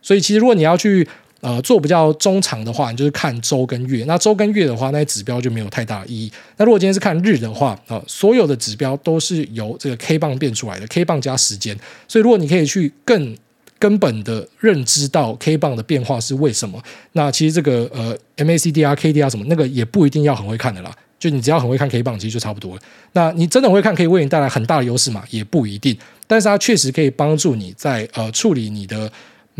[0.03, 1.09] 所以其实如果你要去。
[1.41, 4.05] 呃，做比较中长的话，你就是看周跟月。
[4.07, 6.31] 那周跟月的话，那些指标就没有太大意义。
[6.59, 11.75] 那如果今天是看日的话，啊、呃，所有的指标都是由这个 K 棒变出来的，K 棒加时间。
[12.07, 13.35] 所以如果你可以去更
[13.79, 16.79] 根本的认知到 K 棒的变化是为什么，
[17.13, 20.95] 那其实这个呃 MACD 啊、KD 啊什么那个也不一定要很会看的啦。
[21.19, 22.83] 就你只要很会看 K 棒，其实就差不多了。
[23.13, 25.25] 那你真的会看，可以为你带来很大的优势嘛？
[25.31, 25.97] 也不一定。
[26.27, 29.11] 但是它确实可以帮助你在呃处理你的。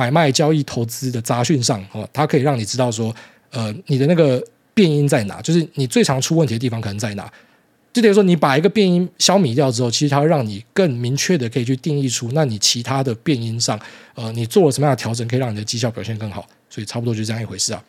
[0.01, 3.15] 买卖交易投资的杂讯上，哦，它可以让你知道说，
[3.51, 7.31] 呃，你的那个变音在哪，就是你最常出问题的地方可能在哪。
[7.93, 13.79] 就等于说，你把一个变音消弭掉之后，其实它会让你更明确的可以去定义出，那你其他的变音上，
[14.15, 16.47] 呃，你做了什么样的调整，可以让你的绩效表现更好。
[16.71, 17.85] 所以差不多就是这样一回事啊。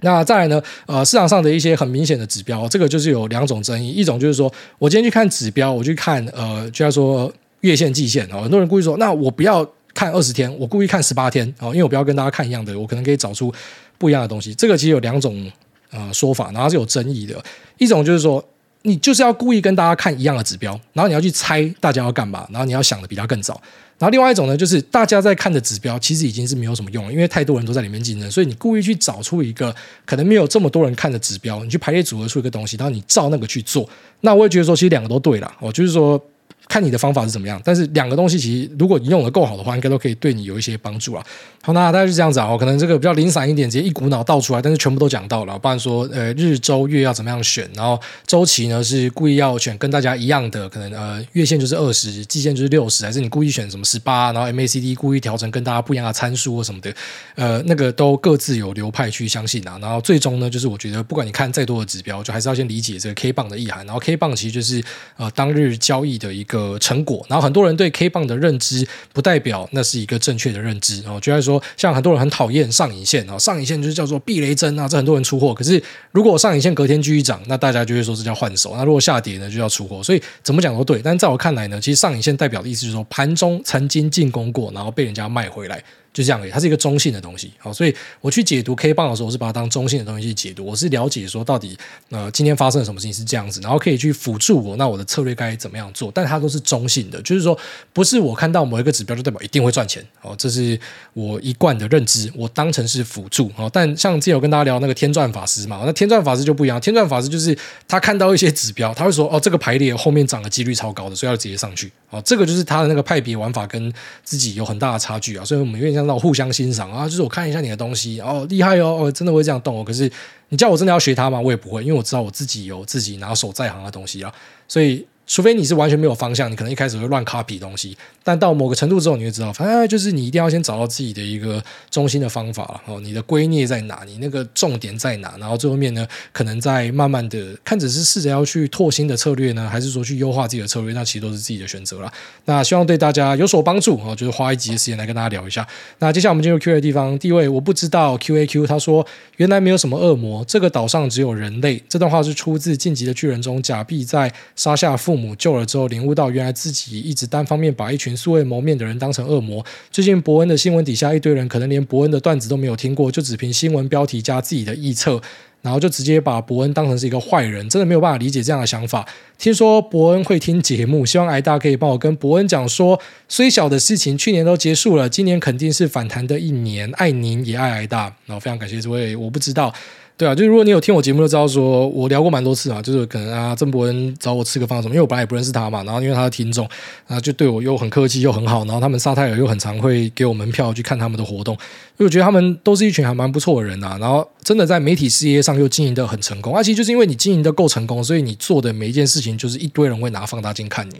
[0.00, 9.64] 那再来呢，呃，市场上的一些很明显的指标，这个就是有两种争议，一种就是说我今天去看指标，我去看，呃，就要说月线、季线哦，很多人故意说，那我不要。
[9.94, 13.54] 看二十天，我故意看十八天，哦，因为我不要跟大家看一样的，我可能可以找出
[13.96, 14.52] 不一样的东西。
[14.52, 15.50] 这个其实有两种
[15.90, 17.42] 呃说法，然后是有争议的。
[17.78, 18.44] 一种就是说，
[18.82, 23.60] 你就是要故意跟大家看一样的指标，然后你要去猜大家要干嘛，然后你要想的比他更早。
[23.96, 29.72] 然后另外一种呢，就是大家在看的指标其实已经是没有什么用了，因为太多人都在里面竞争，所以你故意去找出一个
[30.04, 33.88] 可能没有这么多人看的指标，你去排列组合出一个东西，然后你照那个去做。
[34.22, 36.20] 那我也觉得说，其实两个都对了，哦，就是说。
[36.68, 41.24] 看你的方法是怎么样，但是两个东西其实，如果你用的够好的话，应该都可以对你有一些帮助啊。
[41.62, 42.50] 好，那大概是这样子啊。
[42.50, 45.58] 我可能这个比较零散一点，直接一股脑倒出来，但是全部都讲到了。
[45.58, 56.94] 不然说，呃，日周月要怎么样选，然后周期呢是故意要选跟大家一样的，可能呃月线就是二十，季线就是六十，还是你故意选什么十八，然后 MACD 故意调整跟大家不一样的参数或什么的，
[57.34, 59.78] 呃，那个都各自有流派去相信啊。
[59.80, 63.86] 然后最终呢，就是我觉得不管你看再多的指标，就还是要先理解这个 K 棒的意涵。
[63.86, 64.84] 然后 K 棒其实就是
[65.16, 67.24] 呃当日交易的一个成果。
[67.28, 71.18] 然后很多人对 K 棒的认知，不代表那是一个正确的认知哦。
[71.20, 75.52] 就像说，像很多人很讨厌上影线啊，上影线就是叫做避雷针啊，这很多人出货。
[75.54, 78.74] 可是如果上影线隔天继续涨，那大家就会说这叫换手。
[78.76, 80.02] 那如果下跌呢，就要出货。
[80.02, 81.00] 所以怎么讲都对。
[81.02, 85.82] 但在我看来呢，其实上影线代表的意思是说，盘中曾经进攻过，然后被人家卖回来。
[86.14, 91.76] 就这样而已，它是一个中性的东西，好，所以我去解读 K 棒的时候，我是把它当中性的东西去解读，我是了解说到底
[92.10, 96.12] 呃今天发生了什么事情是这样子，然后可以去辅助我，那我的策略该怎么样做？
[96.14, 97.58] 但它都是中性的，就是说
[97.92, 100.78] 不是我看到某一个指标就代表一定会赚钱，哦，这是
[101.14, 116.90] 我一贯的认知，我当成是辅助，哦，但像之前有跟大家聊那个天转法师嘛，那天转法师就不一样，天转法师就是他看到一些指标，他会说哦这个排列后面涨的几率超高的，所以要直接上去，哦，这个就是他的那个派别玩法跟自己有很大的差距啊，所以我们有点像那互相欣赏。
[116.92, 119.84] 啊，就是我看一下你的东西，哦，厉害哦，真的会这样动哦。
[119.84, 120.10] 可是
[120.48, 121.40] 你叫我真的要学他吗？
[121.40, 124.32] 我也不会，因为我知道我自己有自己拿手在行的东西啊，
[124.68, 125.06] 所以。
[125.26, 142.12] 除非你是完全没有方向，你可能一开始会乱 copy 东西，但到某个程度之后，你会知道，反正就是你一定要先找到自己的一个中心的方法了 哦，你的归臬在哪，你那个重点在哪，然后最后面呢，可能再慢慢的看，只是试着要去拓新的策略呢，还是说去优化自己的策略，那其实都是自己的选择啦。
[142.44, 145.66] 那希望对大家有所帮助哦，就是花一集的时间来跟大家聊一下。
[146.00, 149.06] 那接下来我们进入 Q 的地方，第一位我不知道 QAQ 他说，
[149.38, 151.82] 原来没有什么恶魔，这个岛上只有人类。
[151.88, 155.86] 这段话是出自《进击的巨人》中，假币在杀下父父母救了之后。
[155.86, 159.64] 领悟到原来自己一直单方面把一群素未谋面的人当成恶魔。
[159.92, 165.20] 最近伯恩的新闻底下一堆人可能连伯恩的段子都没有听过，就只凭新闻标题加自己的臆测，
[165.62, 169.06] 然后就直接把伯恩当成是一个坏人，真的没有办法理解这样的想法。
[169.38, 172.98] 听说伯恩会听节目，希望挨大可以帮我跟伯恩讲说，
[173.28, 176.90] 虽小的事情去年都结束了，今年肯定是反弹的一年。
[176.96, 179.72] 爱您也爱挨大，然后非常感谢这位，我不知道。
[180.16, 186.64] 对啊，就是如果你有听我节目，就知道说我聊过蛮多次啊，就是可能啊，郑伯恩找我吃个饭什么，因为我本来也不认识他嘛，然后因为他的听众
[187.08, 200.94] 啊，就对我又很客气又很好，然后他们沙泰尔又很常会给我门票去看他们的活动，因为我觉得他们都是一群还蛮不错的人啊，然后真的在媒体事业上又经营得很成功，而、啊、其实就是因为你经营得够成功，所以你做的每一件事情就是一堆人会拿放大镜看你。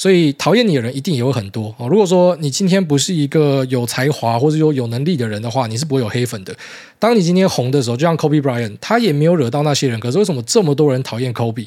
[0.00, 1.86] 所以讨厌你的人一定也会很多哦。
[1.86, 6.56] 如果说你今天不是一个有才华或者说有能力的人的话，你是不会有黑粉的。
[6.98, 11.66] 当你今天红的时候，就像 Kobe Bryant，他也没有惹到那些人，可是为什么这么多人讨厌 Kobe？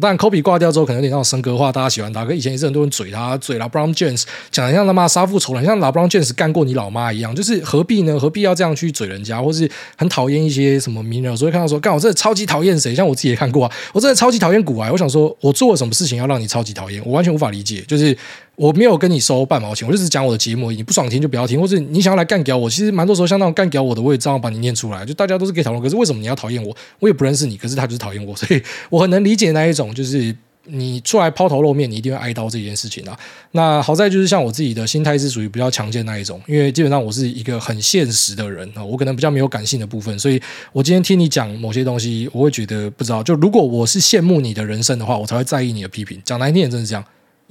[0.00, 2.24] 当然，科比挂掉之后，可能有点那种生格化，大家喜欢他。
[2.24, 8.18] 可以前也是很多人嘴他，嘴了 Brown James 讲的像他妈杀父仇人，像老 Brown James 干过你老妈一样，就是何必呢？
[8.18, 11.36] 何必要这样去嘴人家，或是很讨厌一些什么名人？
[11.36, 12.94] 所以看到说，干我真的超级讨厌谁？
[12.94, 14.90] 像我自己也看过啊，我真的超级讨厌古癌。
[14.90, 17.02] 我想说，我做了什么事情要让你超级讨厌？
[17.04, 18.16] 我完全无法理解，就是。
[18.56, 25.82] 我没有跟你收半毛钱，我就只讲我的节目，你不爽听就不要听，或者你想要来干掉我，其实蛮多时候像那种干掉我的，我也照样把你念出来，就大家都是可以讨论。
[25.82, 26.76] 可是为什么你要讨厌我？
[26.98, 30.34] 我也不认识你，可是他就是讨厌我， 所以我很能理解那一种，就是
[30.64, 33.18] 你出来抛头露面，你一定会挨刀这件事情啊。
[33.52, 40.40] 那好在就是像我自己的心态是属于比较强健那一种，因为基本上我是一个很现实的人啊，我可能比较没有感性的部分，所以
[40.72, 43.22] 我今天听你讲某些东西，我会觉得不知道。
[43.22, 46.20] 就如果我是羡慕你的人生的话，我才会在意你的批评。
[46.24, 47.02] 讲难听点，真是这样。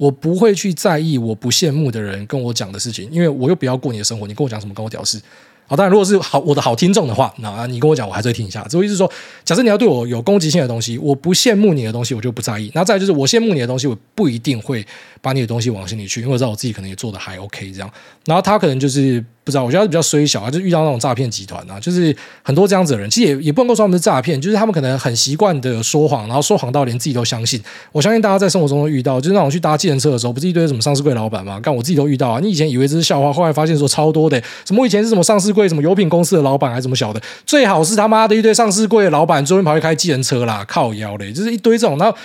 [0.02, 5.20] 我不会去在意我不羡慕的人跟我讲的事情，因为我又不要过你的生活，你跟我讲什么，跟我屌事。
[5.68, 8.66] 好，当然，如果是好我的好听众的话，那你跟我讲，我还是会听一下。
[8.68, 9.08] 这意思是说，
[9.44, 12.68] 假设你要对我有攻击性的东西，我不羡慕你的东西，我就不在意。
[12.74, 14.84] 那再就是，我羡慕你的东西，我不一定会
[15.22, 17.90] 把你的东西往心里去，因为我知道我自己可能也做的还 OK 这样。
[18.26, 19.24] 然后他可能就是。
[19.44, 27.60] 不知道，我觉得比较衰小啊，就遇到那种诈骗集团啊，就是很多这样子的人，其实也也不能够说他们是诈骗，就是他们可能很习惯的说谎，然后说谎到连自己都相信。
[27.90, 31.58] 我相信大家在生活中都遇到，就是那种去搭计程车的时候，不是一堆什么上市柜老板吗？
[31.58, 32.38] 干我自己都遇到啊。
[32.40, 42.16] 你以前以为这是笑话，后来发现说超多的，什么以前是什么上市柜什么油品公司的老板，还是什么小的，最好是他妈的一堆上市柜的老板，专门跑去开计程车啦，靠腰嘞，就是一堆这种，然后。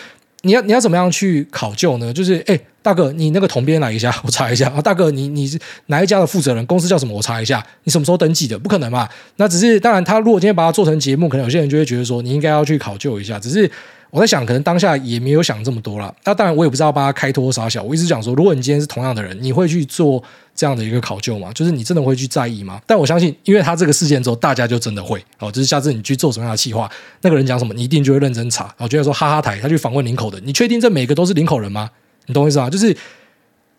[0.47, 2.11] 你要你要怎么样去考究呢？
[2.13, 4.81] 就是哎，大哥，你那个同编来一下，我查一下啊。
[4.81, 6.65] 大哥，你你是哪一家的负责人？
[6.65, 7.13] 公司叫什么？
[7.13, 7.63] 我查一下。
[7.83, 8.57] 你什么时候登记的？
[8.57, 9.07] 不可能嘛。
[9.35, 13.37] 那只是当然，他如果今天把它做成节目，可能有些人就会觉得说，你应该要去考究一下。
[13.37, 13.69] 只是。
[14.17, 16.11] 我在想，可能当下也没有想这么多了。
[16.23, 17.83] 那当然，我也不知道帮他开脱啥小。
[17.83, 20.23] 我一直讲说，如果你今天是同样的人，你会去做
[20.55, 21.51] 这样的一个考究吗？
[21.53, 22.81] 就是你真的会去在意吗？
[22.87, 25.51] 但我相信，因为他这个事件之后，大家就真的会哦。
[25.51, 26.89] 就是下次你去做什么样的企划，
[27.21, 28.73] 那个人讲什么，你一定就会认真查。
[28.79, 31.91] 我觉得说哈哈台，他去访问林口的，你确定这每个都是林口人吗？
[32.25, 32.69] 你懂我意思吗？
[32.69, 32.97] 就是。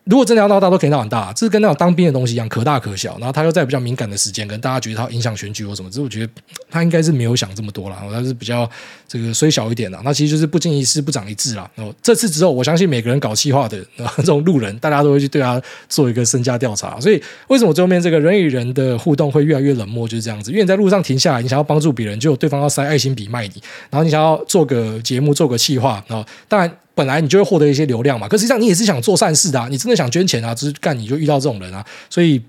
[0.09, 3.15] 如果真的要闹大，都可以闹很大，这是跟那种当兵的东西一样，可大可小。
[3.19, 6.33] 然后他又在比较敏感的时间，跟大家觉得他影响选举或什么，这我觉得
[6.67, 8.67] 他应该是没有想这么多了，他是比较
[9.07, 10.01] 这个虽小一点的。
[10.03, 11.69] 那其实就是不经一事不长一智啦。
[11.75, 13.77] 然后这次之后，我相信每个人搞气化的
[14.17, 16.99] 这种路人，大家都会去对他做一个身家调查。
[16.99, 20.49] 所以为什么最后面这个人与人的互动会越来越冷漠，就是这样子。
[20.49, 26.71] 因为你在路上停下来，你想要帮助别人，就对方要塞爱心笔卖你，然后你想要做个节目，做个企划，然后当然。
[26.99, 32.41] 本来你就会获得一些流量嘛，可实际上你也是想做善事的啊，你真的想捐钱啊，只是干你就遇到这种人啊，所以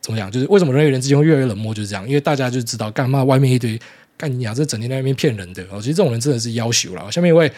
[0.00, 3.78] 怎么讲，就是为什么人与人之间会越来越冷漠，就是这样，因为大家就知道干嘛外面一堆
[4.16, 7.12] 干你啊这整天在那边骗人的哦，其实这种人真的是夭寿了。
[7.12, 7.48] 下面一位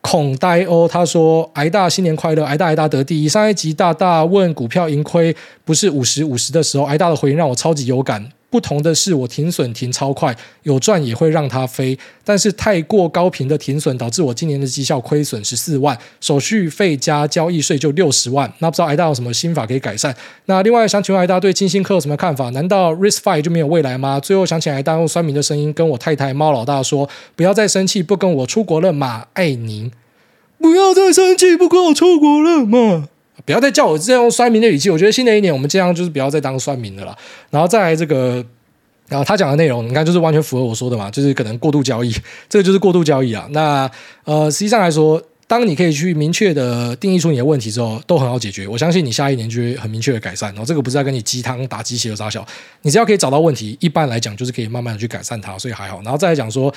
[0.00, 5.34] 孔呆欧他说：“挨大新年快乐，挨大挨大得第一。”上一集大大问股票盈亏
[5.64, 8.28] 不是五十五十的时候，挨大的回应让我超级有感。
[8.56, 18.50] 不同的是，我停损停超快，有赚也会让它飞，但是太过高频的停损导致我今年的绩效亏损十四万，手续费加交易税就六十万。
[18.60, 20.16] 那不知道挨大有什么心法可以改善？
[20.46, 22.48] 那另外想请问挨大对金星科有什么看法？
[22.48, 24.18] 难道 Risk Five 就没有未来吗？
[24.18, 29.92] 最后想请挨大用酸民的声音跟我太太猫老大说，不要再生气，不跟我出国了嘛，爱您。
[30.58, 33.08] 不要再生气，不跟我出国了嘛。
[33.44, 37.16] 不要再叫我这样用酸民的语气，我觉得新的一年我们尽量就是不要再当酸民的了。
[37.50, 38.44] 然后再来这个，
[39.08, 42.12] 然后他讲的内容，你看就是完全符合我说的嘛，就是可能过度交易，
[42.48, 43.46] 这个就是过度交易啊。
[43.50, 43.90] 那
[44.24, 45.22] 呃，实际上来说。
[45.48, 48.66] 当你可以去明确的定义出你的问题之后，都很好解决。
[48.66, 50.50] 我相信你下一年就会很明确的改善。
[50.50, 52.44] 然后这个不是在跟你鸡汤打鸡血的杀小，
[52.82, 56.02] 你只要可以找到问题，一般来讲就是可以慢慢的去改善它，所以还好。
[56.02, 56.74] 然后再来讲说，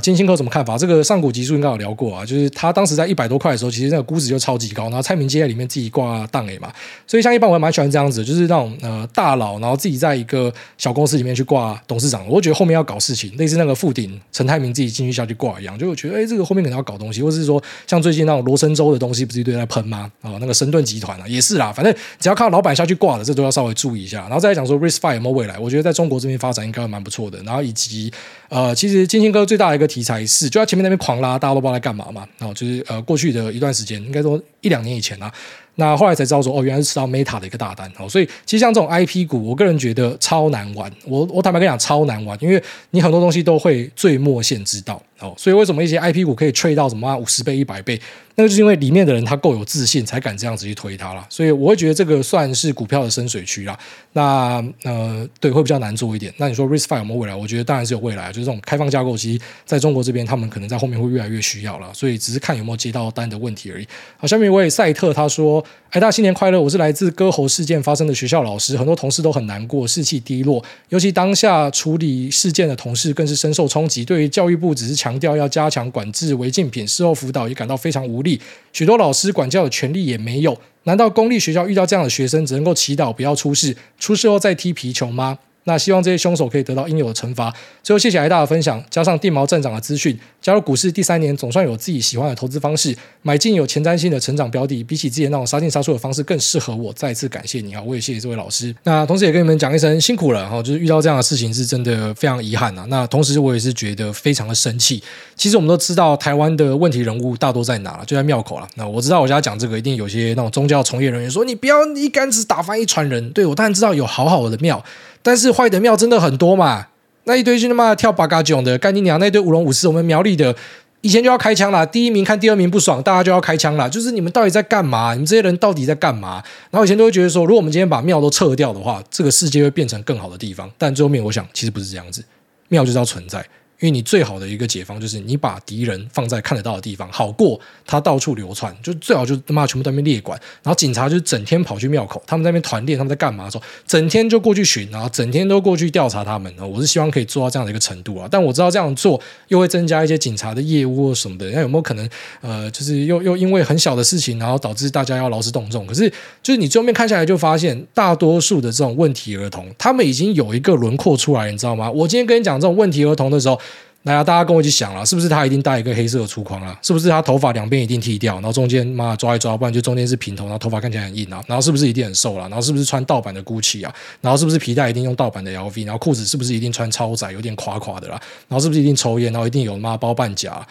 [0.00, 0.78] 金星科怎么看法？
[0.78, 4.84] 这个上古集数应该有聊过啊，就是他当时在一百多块的时候，其实那个估值就超级高。
[4.84, 6.72] 然后蔡明介在里面自己挂档诶嘛，
[7.08, 18.92] 所以像一般我还蛮喜欢这样子，就是那种呃大佬，然后自己在一个小公司里面去挂董事长，我觉得后面要搞事情，类似那个富鼎陈泰明自己进去下去挂一样，就我觉得哎，这个后面可能要搞东西，或是说像最最近那种罗森州。
[18.92, 20.10] 的东西不是一堆在喷吗？
[20.22, 21.72] 那个神盾集团啊，也是啦。
[21.72, 24.20] 反正只要靠老板下去挂了，这都要稍微注意一下。
[24.22, 25.58] 然后再来讲说，RISC-V 有没有未来？
[25.58, 27.42] 我觉得在中国这边发展应该蛮不错的。
[27.42, 28.12] 然后以及
[28.50, 32.26] 呃，其实金星哥最大的一个题材是，就在前面那边狂拉，大家都不知道在干嘛嘛。
[32.38, 35.32] 然后就是呃，过去的一段时间，应该说一两年以前啊。
[35.76, 40.92] 那后来才知道说，哦，原来是吃到 Meta 的一个大单哦，所以其实像这种 IP 股，我个人觉得超难玩。
[41.06, 45.34] 我我坦白跟你讲，超难玩，因为你很多东西都会最末线知道哦。
[45.36, 48.00] 所以为什么一些 IP 股可以吹到什么五十倍、一百倍？
[48.34, 51.26] 那个就是因为里面的人他够有自信，才敢这样子去推它啦。
[51.28, 53.78] 所以我会觉得这个算是股票的深水区啦。
[54.14, 56.32] 那呃，对，会比较难做一点。
[56.38, 57.34] 那你说 RISC-V 有没有未来？
[57.34, 61.92] 我觉得当然是有未来，就是这种开放架构，其实在中国这边，他们可能在后面会越来越需要了。
[61.92, 63.86] 所以只是看有没有接到单的问题而已。
[64.16, 65.62] 好，下面一位赛特他说。
[65.92, 66.58] 哎大新年快乐！
[66.58, 70.64] 我是来自割喉事件发生的学校老师，很多同事都很难过，士气低落。
[70.88, 74.02] 尤其当下处理事件的同事更是深受冲击。
[74.02, 78.40] 对于教育部只是强强调要加强管制违禁品，事后辅导也感到非常无力。
[78.72, 80.58] 许多老师管教的权利也没有。
[80.84, 85.38] 难道公立学校遇到这样的学生，只能够祈祷不要出事，出事后再踢皮球吗？
[85.64, 87.52] 那希望这些凶手可以得到应有的惩罚。
[87.82, 96.92] 最后，谢谢艾大的分享，加上地毛站长的资讯，加入股市第三年，总算有自己喜欢的投资方式，买进有前瞻性的成长标的，比起之前那种杀进杀出的方式更适合我。
[96.92, 98.74] 再次感谢你啊，我也谢谢这位老师。
[98.84, 102.84] 那同时也跟你们讲一声辛苦了哈，就是遇到这样的事情是真的非常遗憾啊。
[102.88, 105.02] 那同时我也是觉得非常的生气。
[105.36, 108.68] 其实我们都知道台湾的问题人物大多在哪了，就在庙口了。
[108.74, 113.30] 那我知道我现在讲这个一定有些那种宗教从业人员说，你不要一竿子打翻一船人。
[113.30, 114.82] 对，我当然知道有好好的庙。
[115.22, 116.88] 但是坏的庙真的很多嘛？
[117.24, 119.20] 那一堆就他妈跳八嘎囧的，干你娘！
[119.20, 120.54] 那堆舞龙舞狮，我们苗栗的
[121.02, 121.86] 以前就要开枪啦。
[121.86, 123.88] 第一名看第二名不爽，大家就要开枪啦。
[123.88, 125.12] 就是你们到底在干嘛？
[125.12, 126.42] 你们这些人到底在干嘛？
[126.70, 130.68] 然后以前都会觉得说，如果我们今天把庙都撤掉的话，这个世界会变成更好的地方。
[130.76, 132.24] 但最后面，我想其实不是这样子，
[132.68, 133.44] 庙就是要存在。
[133.82, 138.74] 因为你最好的一个解方就是你把敌人放在看得到的地方，好过他到处流窜。
[138.80, 146.52] 就最好就他妈全部在那边列管，然后警察就整天跑去庙口，他们在那边团练，他们在干嘛的时候，整天就过去巡，然后整天都过去调查他们。
[146.60, 151.50] 我是希望可以做到这样的一个程度啊，但我知道这样做又会增加一些警察的业务或什么的。
[151.50, 152.08] 那有没有可能
[152.40, 155.84] 呃，就是又又因为很小的事情，然后导致大家要劳师动众？
[155.88, 156.08] 可是
[156.40, 161.90] 就是你最后面看下来就发现，大多数的这种问题儿童，他们已经有一个轮廓出来，你知道吗？
[161.90, 163.58] 我今天跟你讲这种问题儿童的时候。
[164.04, 166.76] 来啊大家跟我一起想了，是不是他一定戴一个黑色的粗框啊？
[166.82, 171.40] 是不是他头发两边一定剃掉，然后中间妈抓一抓，不然就中间是平头，然后头发看起来很硬啊？
[171.46, 172.48] 然后是不是一定很瘦了？
[172.48, 173.94] 然后是不是穿盗版的 Gucci 啊？
[174.20, 175.86] 然后是不是皮带一定用盗版的 LV？
[175.86, 178.20] 然后裤子是不是一定穿超窄，有点垮垮的啦？
[178.48, 179.32] 然后是不是一定抽烟？
[179.32, 180.66] 然后一定有妈包半甲？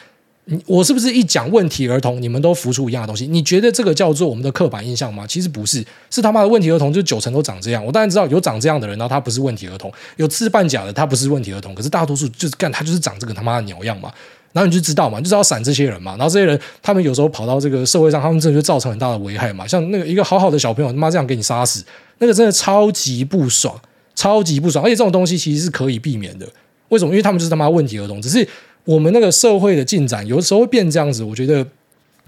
[0.66, 3.28] 我是不是一讲问题儿童，你们都浮出一样的东西？
[3.28, 5.26] 你觉得这个叫做我们的刻板印象吗？
[5.28, 7.86] 其实不是，是他妈的问题儿童，就九成都长这样。
[7.86, 11.76] 我当然知道有长这样的人，然后他不是问题儿童；有刺半甲的，他不是问题儿童。
[11.76, 14.12] 可是大多数就是干，他就是长这个他妈的鸟样嘛。
[14.52, 16.14] 然后你就知道嘛，就知道闪这些人嘛。
[16.18, 19.66] 然后这些人，他们有时候跑到这个社会上，他们真的就造成很大的危害嘛。
[19.68, 21.86] 像那个一个好好的小朋友，他妈这样给你杀死，
[22.18, 23.80] 那个真的超级不爽，
[24.16, 24.84] 超级不爽。
[24.84, 26.46] 而且这种东西其实是可以避免的。
[26.90, 27.12] 为什么？
[27.12, 28.46] 因为他们就是他妈问题儿童，只是。
[28.86, 31.24] 我们那个社会的进展，有的时候会变这样子。
[31.24, 31.66] 我觉得，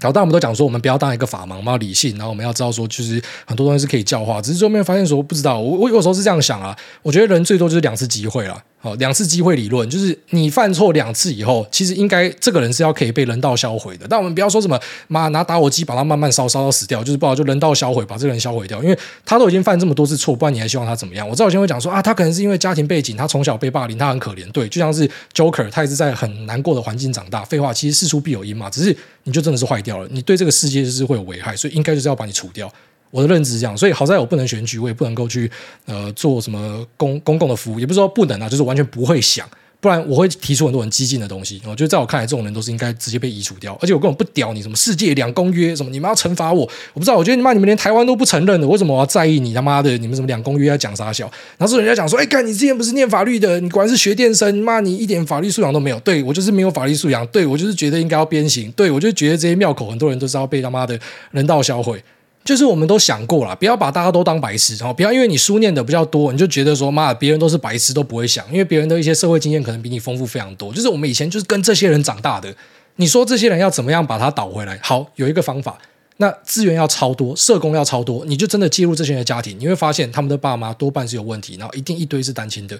[0.02, 4.40] 老大我们都讲说，我们不要当一个法盲，我们要理性，然后我们要知道说，其实很多东西是可以教化。
[4.40, 5.58] 只是最后面发现说，不知道。
[5.58, 8.62] 我我有时候是这样想啊，我觉得人最多就是两次机会了。
[8.84, 14.06] 好，两次机会理论就是你犯错两次以后，其实应该这个人是要可以被人道销毁的。
[14.06, 14.78] 但我们不要说什么
[15.08, 21.26] 妈拿打火机把他慢慢烧烧到死掉，就是不好就人道销毁，把这个人销毁掉，因为他都已经犯这么多次错，不然你还希望他怎么样？
[21.26, 24.46] 我知道有些人会讲说啊，他可能是因为家庭背景，他从小被霸凌，他很可怜。
[24.52, 27.42] 对，就像是 Joker，他也是在很难过的环境长大。
[27.42, 32.70] 废话，其实事出必有因嘛，只是你就真的是坏掉了，你对这个世界就是会有危害，所以应该就是要把你除掉。
[33.14, 35.48] 我的认知是这样，所以好在我不能选举，我也不能够去
[35.86, 39.48] 呃做什么公公共的服务，也不是说不能啊，就是完全不会想，
[39.78, 41.62] 不然我会提出很多很激进的东西。
[41.64, 43.78] 我觉得在我看来，这种人都是应该直接被移除掉。
[43.80, 47.16] 而且我根本不屌你什么世界两公约什么，你们要惩罚我，我不知道。
[47.16, 51.30] 我觉得你妈你们连台湾都不承认的，为什么我要在意你他妈的你们什么两公约要讲啥小？
[51.56, 56.00] 然后是人家讲说，哎，干你之前不是念法律的，你果然是学电声，妈你一点法律素养都没有。
[56.00, 60.98] 对我就是没有法律素养，对我就是觉得应该要鞭刑，对我就觉得这些庙口很多人都是要被他妈的
[61.30, 62.02] 人道销毁。
[62.44, 70.70] 就是我们都想过了，不要把大家都当白痴，然后不要因为你书念的比较多，你就觉得说妈，别人都是白痴都不会想，因为别人的一些社会经验可能比你丰富非常多。
[70.72, 72.54] 就是我们以前就是跟这些人长大的，
[72.96, 74.78] 你说这些人要怎么样把他导回来？
[74.82, 75.78] 好，有一个方法，
[76.18, 82.78] 那资源要超多，社工要超多，你就真的介入这些人的家庭，你会发现他们的爸妈多半是有问题，然后一定一堆是单亲的。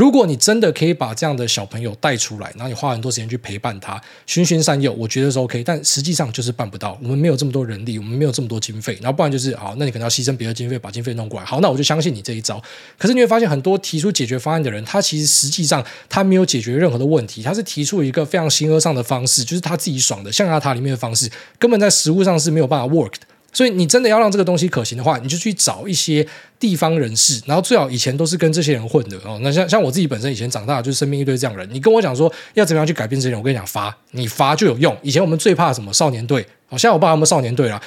[0.00, 5.62] 如果你真的可以把这样的小朋友带出来，然后你花很多时间去陪伴他，循循善诱，我觉得是 OK。
[5.62, 11.44] 但实际上就是办不到，我们没有这么多人力，我们没有这么多经费，然后不然就是好，那你可能要牺牲别的经费把经费弄过来。
[11.44, 12.58] 好，那我就相信你这一招。
[12.96, 23.26] 可是你会发现，很多提出解决方案的人，他其实实际上他没有解决任何的问题，他是提出一个非常形而上的方式，就是他自己爽的象牙塔里面的方式，根本在实务上是没有办法 work 的。
[23.52, 26.26] 所以你真的要让这个东西可行的话，你就去找一些
[26.58, 29.38] 地方人士，然后最好以前都是跟这些人混的哦。
[29.42, 34.96] 那像像我自己本身以前长大就是身边一堆这样人，你跟我讲说要怎么样去改变这些人，我跟你讲罚，你罚就有用。
[35.02, 37.80] 以前我们最怕什么少年队，好，现在我爸他们少年队啦。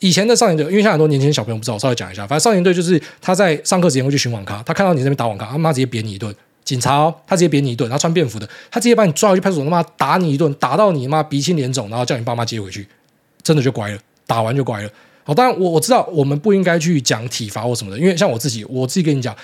[0.00, 6.34] 以前的少年队，因为像很多年轻小朋友不知道，我稍微讲一下，反正少年队就是他在上课时间会去巡网咖，他看到你这边打网咖，他妈直接扁你一顿。
[6.64, 12.86] 警察哦，他直接扁你一顿，他穿便服的，他直接把你抓回去派出所，他妈打你一顿，打到你妈鼻青脸肿，然后叫你爸妈接回去，
[13.42, 14.90] 真的就乖了，打完就乖了。
[15.26, 19.36] 好，当然我我知道我们不应该去讲体罚或什么的，因为像我自己，我自己跟你讲，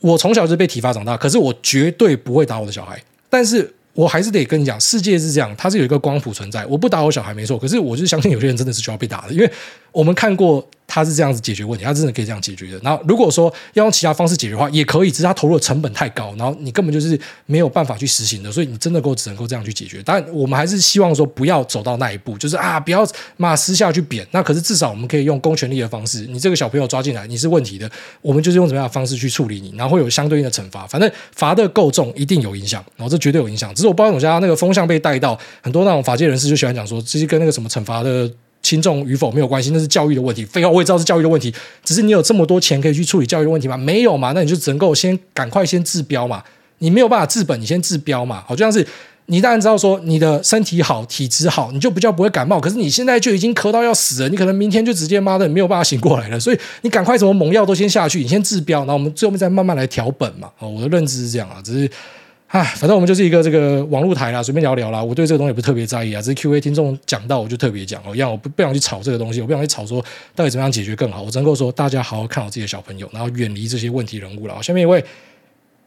[0.00, 3.00] 我从小就是被体罚长大，可是我绝对不会打我的小孩，
[3.30, 9.48] 但是我还是得跟你讲，世界是这样，它是有一个光谱存在，我不打我小孩没错，可是我就相信有些人真的是需要被打的，因为
[9.92, 10.68] 我们看过。
[10.94, 12.78] 他是这样子解决问题，他真的可以这样解决的。
[12.84, 18.52] 然后如果说要用其他方式解决的话，也可以，只是他投入的成本太高，然后你根本就是没有办法去实行的。
[18.52, 20.00] 所以你真的够只能够这样去解决。
[20.04, 23.04] 但我们还是希望说不要走到那一步，就是啊，不要
[23.36, 24.24] 骂私下去扁。
[24.30, 27.90] 那可是至少我们可以用公权力的方式，你这个小朋友抓进来，你是问题的，
[28.22, 30.86] 我们就是用什么样的方式去处理你，然后会有相对应的惩罚。
[30.86, 33.74] 反正罚的够重，一定有影响，然后这绝对有影响。
[33.74, 38.30] 只是我不知道我家那个风向被带到很多那种法界人士就喜欢讲说，这些跟那个什么惩罚的。
[38.64, 40.44] 轻重与否没有关系，那是教育的问题。
[40.44, 41.54] 废话，我也知道是教育的问题，
[41.84, 43.76] 只是你有这么多钱可以去处理教育的问题吗？
[43.76, 44.32] 没有嘛？
[44.32, 46.42] 那你就只能够先赶快先治标嘛。
[46.78, 48.42] 你没有办法治本，你先治标嘛。
[48.48, 48.84] 好，就像是
[49.26, 52.58] 你当然知道说你的身体好，体质好，你就比较不会感冒。
[52.58, 56.40] 可是你现在就已经咳到要死了，你可能明天就直接妈的没有办法醒过来了。
[56.40, 60.48] 所以你赶快什么猛药都先下去，你先治标，然后我们最后面再慢慢来调本嘛。
[60.58, 61.90] 哦，我的认知是这样啊，只是。
[62.54, 65.02] 唉，反正我们就是一个这个网络台啦，随便聊聊啦。
[65.02, 70.00] 我对这个东西也不是特别在意啊，只是 Q&A 听众讲到我就特别讲哦，让我不不想去吵这个东西，我不想去吵说
[70.36, 71.20] 到底怎么样解决更好。
[71.22, 74.62] 我只能够说大家好好看好自己的小朋友，然后远离这些问题人物了。
[74.62, 75.04] 下面一位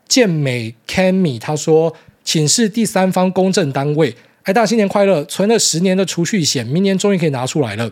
[0.09, 1.93] 健美 Cammy 他说，
[2.25, 4.13] 请示第三方公证单位，
[4.43, 7.89] 哎大家新年快乐，存了十年的储蓄险，明年终于可以拿出来了，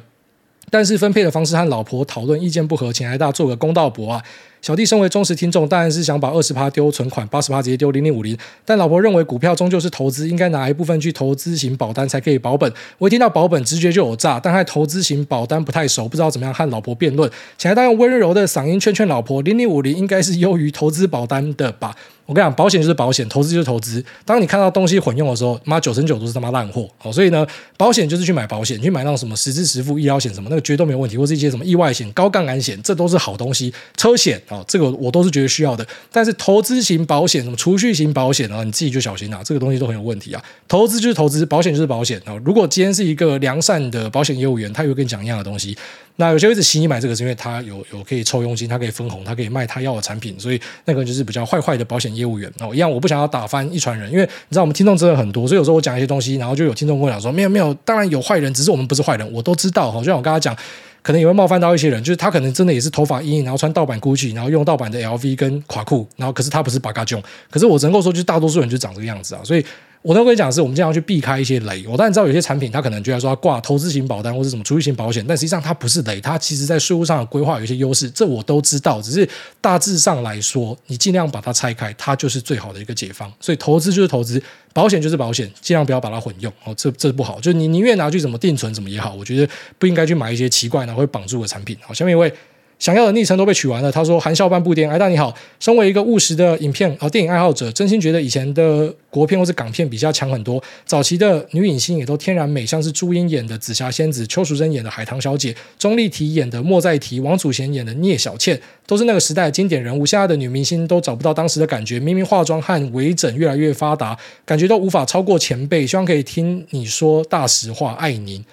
[0.75, 4.21] 但是分配的方式和老婆讨论意见不合，请癌大做个公道博啊。
[4.61, 8.37] 小弟身为忠实听众，当然是想把二十趴丢存款，八十趴直接丢零零五零。
[8.65, 12.69] 但老婆认为股票终究是投资，应该拿一部分去投资型保单才可以保本。
[12.97, 17.31] 我一听到保本，直觉就有诈，但还投资型保单不太熟，不知道怎么样和老婆辩论。
[17.57, 21.95] 请来大用温柔的嗓音劝劝老婆，零零五零应该是优于投资保单的吧。
[22.25, 24.03] 我跟你讲，保险就是保险，投资就是投资。
[24.25, 26.89] 当你看到东西混用的时候，妈九成九都是他妈烂货。
[26.97, 27.45] 好，所以呢，
[27.77, 33.71] 保险就是去买保险，去买那种什么实质实付医疗险什么，那个绝对没有问题，或是一些什么意外险、高杠杆险，这都是好东西。
[33.95, 35.85] 车险啊，这个我都是觉得需要的。
[36.11, 40.43] 但是投资型保险、什么储蓄型保险啊，你自己就小心啊，这个东西都很有问题啊。
[40.67, 42.35] 投资就是投资，保险就是保险啊。
[42.43, 45.77] 如果今天是一个良善的保险业务员，他也会跟你讲一样的东西。
[46.17, 52.73] 那有些人一直吸你买这个，是因为他有有可以抽佣金，他可以分红，他可以卖他要的产品，所以那个就是比较坏坏的保险业务员哦。
[52.73, 59.99] 一样，我不想要打翻一船人，因为你知道我们听众真的很多，所以有时候我讲一些东西，然后就有听众跟我讲说，没有没有，当然有坏人，只是我们不是坏人，我都知道哈。
[59.99, 60.55] 就像我跟他讲，
[61.01, 69.65] 可能也会冒犯到一些人，就是他可能真的也是头发硬，然后穿盗版 Gucci，然后用盗版的 LV 跟垮裤，然后可是他不是八嘎囧，可是我能够说，就大多数人就长这个样子啊，所以。
[70.05, 71.83] 我都跟你讲是，我们经常去避开一些雷。
[71.87, 79.01] 我当然知道有些产品，它可能觉得说它挂投资型保单或者什么储蓄型保险，但实际上它不是雷，它其实在税务上的规划有一些优势，这我都知道。
[79.01, 79.27] 只是
[79.59, 83.33] 大致上来说，你尽量把它拆开，它就是最好的一个解方。
[83.39, 84.39] 所以投资就是投资，
[84.73, 87.39] 保险就是保险，尽量不要把它混用哦，这这不好。
[87.39, 91.75] 就你宁愿拿去怎么定存怎么也好，我觉得不应该去买一些奇怪然后会绑住的产品。
[91.81, 92.31] 好，下面一位。
[92.77, 93.91] 想要的昵称都被取完了。
[93.91, 95.33] 他说：“含笑半步癫，哎大你好。
[95.59, 100.61] 身为一个务实的影片啊电影爱好者，真心觉得以前的国片或是港片比较强很多。
[100.85, 110.05] 早期的女影星也都天然美，像是朱茵演的紫霞仙子，邱淑贞演的海棠小姐，钟丽缇演的莫再提，王祖贤演的聂小倩，都是那个时代的经典人物。
[110.05, 115.87] 现在的女明星都找不到当时的感觉，明明化妆和微整越来越发达，感觉都无法超过前辈。
[115.87, 118.43] 希望可以听你说大实话，爱您。”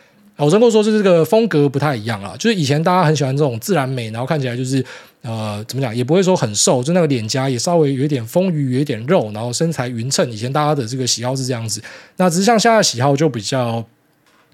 [0.44, 2.34] 我真够说，是这个风格不太一样啊。
[2.38, 4.84] 就是以前大家很喜欢这种自然美，然后看起来就是
[5.22, 10.30] 呃，怎么讲，也不会说很瘦，就那个脸颊也稍微有一点丰腴，有一点肉，然后身材匀称。
[10.30, 11.82] 以前大家的这个喜好是这样子。
[12.16, 13.84] 那只是像现在喜好就比较，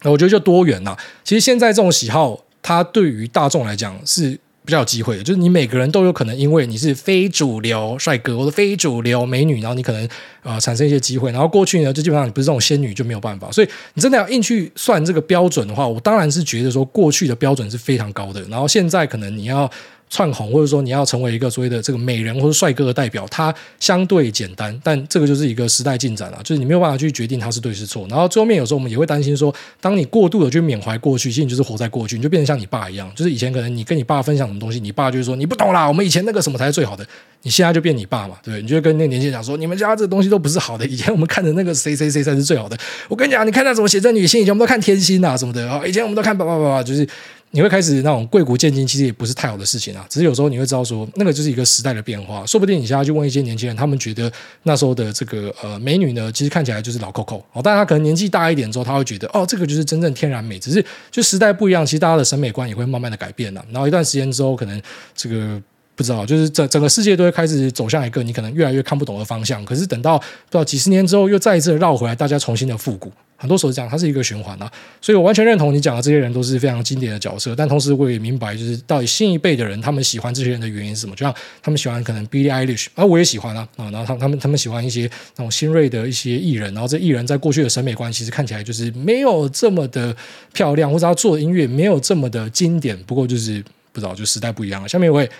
[0.05, 0.97] 我觉得就多元了。
[1.25, 4.39] 其实现在这种喜好，它对于大众来讲是。
[4.69, 10.07] 比较有机会的，就是你每个人都有可能因为你是非主流帅哥或者非主流美女，然后你可能
[10.43, 11.33] 呃产生一些机会。
[11.33, 13.51] 然后过去呢，就基本上你不是这种仙女就没有办法。
[13.51, 18.43] 所以你真的要硬去算这个标准的话，我当然是觉得说过去的标准是非常高的。
[18.51, 19.71] 然后现在可能你要。
[20.11, 28.07] 窜红，或者说你要成为一个所谓的这个美人或者帅哥的代表，它相对简单，但这个就是一个时代进展了，就是你没有办法去决定它是对是错。
[28.09, 37.07] 然后最后面有时候我们也会担心说，当你过度的去缅怀过去，其实你就是活在过去，你就变成像你爸一样，就是以前可能你跟你爸分享什么东西，你爸就是说你不懂啦，我们以前那个什么才是最好的，
[37.43, 38.63] 你现在就变你爸嘛，对不对？
[38.63, 42.77] 你就会跟那个年轻人讲说，你们家这东西都不是好的，以前我们看的那个谁谁谁才是最好的。
[43.09, 47.07] 我跟你讲，你看那什么写真女性，以前我们都看天心啊什么的，以前我们都看叭叭叭叭，就是。
[47.51, 50.05] 你会开始那种贵古贱今，其实也不是太好的事情啊。
[50.09, 52.45] 只是有时候你会知道说，那个就是一个时代的变化。
[52.45, 54.31] 说不定你现在去问一些年轻人，他们觉得
[54.65, 57.63] 那时候的这个呃美女呢，其实看起来就是老 Coco 哦。
[57.63, 60.59] 但他可能年纪大一点之后，他会觉得哦，这个就是真正天然美。
[60.59, 63.65] 只是就时代不一样，其实大家的审美观也会慢慢的改变了。
[63.71, 64.81] 然后一段时间之后，可能
[65.15, 65.61] 这个
[65.95, 69.65] 不知道，就是整整个世界都会开始走向一个你可能越来越看不懂的方向。
[69.65, 73.11] 可是等到不知道几十年之后，又再一次绕回来，大家重新的复古。
[73.41, 74.69] 很多时候讲，它是一个循环啊，
[75.01, 77.55] 所以我完全认同你讲的这些人都是非常经典的角色。
[77.55, 81.15] 但同时我也明白，就是到底新一辈的人他们喜欢这些人的原因是什么？
[81.15, 81.33] 就像
[81.63, 90.13] 他们喜欢可能 Billie Eilish，啊，我也喜欢啊，啊，然后他他们他们喜欢一些那种新锐的一些艺人，然后这艺人在过去的审美观其实看起来就是没有这么的
[90.53, 92.99] 漂亮，或者他做的音乐没有这么的经典。
[93.05, 93.63] 不过就是
[93.93, 94.89] 不知道，就时代不一样了。
[94.89, 95.31] 下面有位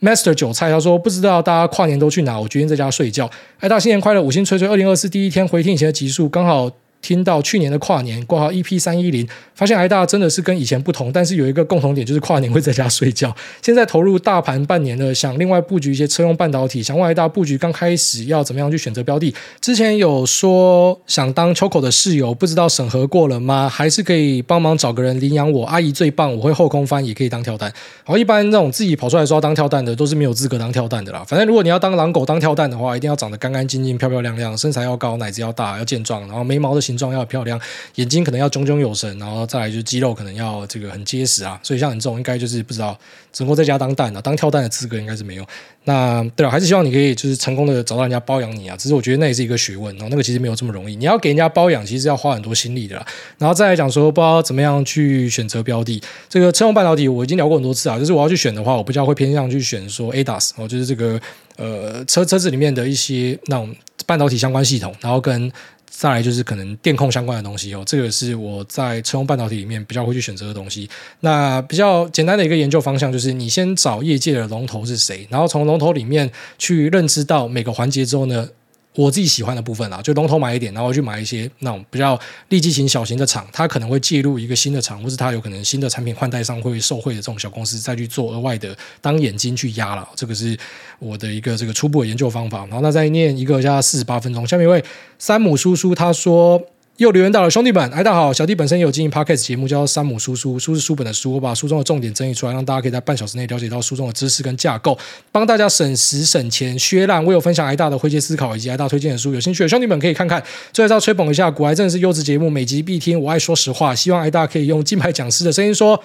[0.00, 3.30] Master 韭菜他说，不知道大家跨年都去哪，我决定在家睡觉。
[3.60, 4.66] 哎，大新年快乐，五星吹吹。
[4.66, 6.68] 二零二四第一天回听以前的集数，刚好。
[7.04, 13.34] 听到去年的跨年挂号 EP 三一零，发现癌大真的是跟以前不同，但是有一个共同点，就是跨年会在家睡觉。
[13.60, 16.82] 现在投入大盘半年了，想另外布局一些车用半导体。
[16.82, 19.34] 想问癌大布局刚开始要怎么样去选择标的？
[19.60, 23.68] 之前有说想当秋口的室友，不知道审核过了吗？
[23.68, 25.66] 还是可以帮忙找个人领养我？
[25.66, 27.70] 阿姨最棒，我会后空翻，也可以当跳蛋。
[28.04, 31.22] 好，一般那种自己跑出来说要当跳蛋的，都是没有资格当跳蛋的啦。
[31.28, 37.60] 反正如果你要当狼狗当跳蛋的话，一定要长得干干净净、漂漂亮亮，身材要高，奶子要大，要健壮，然后眉毛的形形状要漂亮。
[37.96, 42.96] 眼睛可能要炯炯有神，然后再来就是肌肉可能要这个很结实啊，所以像你这种应该就是不知道，
[43.32, 45.44] 只能够在家当蛋啊，当跳蛋的资格应该是没有。
[45.86, 53.06] 那对了，还是希望你可以就是成功的找到人家包养你啊，只是我觉得那也是一个学问哦，那个其实没有这么容易，你要给人家包养，其实要花很多心力的啦。
[53.38, 61.20] 然后再来讲说，不知道怎么样去选择标的，这个车用半导体我已经聊过很多次啊，就是我要去选的话，我比较会偏向去选说 ADAS 哦，就是这个
[61.56, 63.74] 呃车车子里面的一些那种
[64.06, 65.52] 半导体相关系统，然后跟。
[65.96, 70.90] 再来就是可能电控相关的东西哦，这个是我在车用半导体里面比较会去选择的东西。
[71.20, 76.28] 那比较简单的一个研究方向就是，你先找业界的龙头是谁，然后从龙头里面
[76.58, 78.48] 去认知到每个环节之后呢，
[78.94, 82.18] 我自己喜欢的部分啦，就龙头买一点，然后去买一些那种比较
[82.48, 90.08] 利基型小型的厂，它可能会介入一个新的厂，或是它有可能新的产品换代上会受惠的这种小公司，再去做额外的当眼睛去压了。
[90.14, 90.56] 这个是
[90.98, 92.58] 我的一个这个初步的研究方法。
[92.66, 94.46] 然后那再念一个，加四十八分钟。
[94.46, 94.84] 下面一位
[95.18, 96.62] 山姆叔叔他说。
[96.98, 104.96] 又留言到了，兄弟们，哎，大家好，小弟本身也有经营 Podcast 节目，叫《山姆叔叔》，书是书本的书，我把书中的重点整理出来，让大家可以在半小时内了解到书中的知识跟架构，
[105.32, 107.24] 帮大家省时省钱削烂。
[107.24, 110.40] 我有分享挨大的灰阶思考以及挨大推荐的书，有兴趣的兄弟们可以看看。
[110.72, 113.20] 最后再吹捧一下，古癌真的是优质节目，每集必听。
[113.20, 116.00] 我爱说实话，希望挨大可以用金牌讲师的声音说。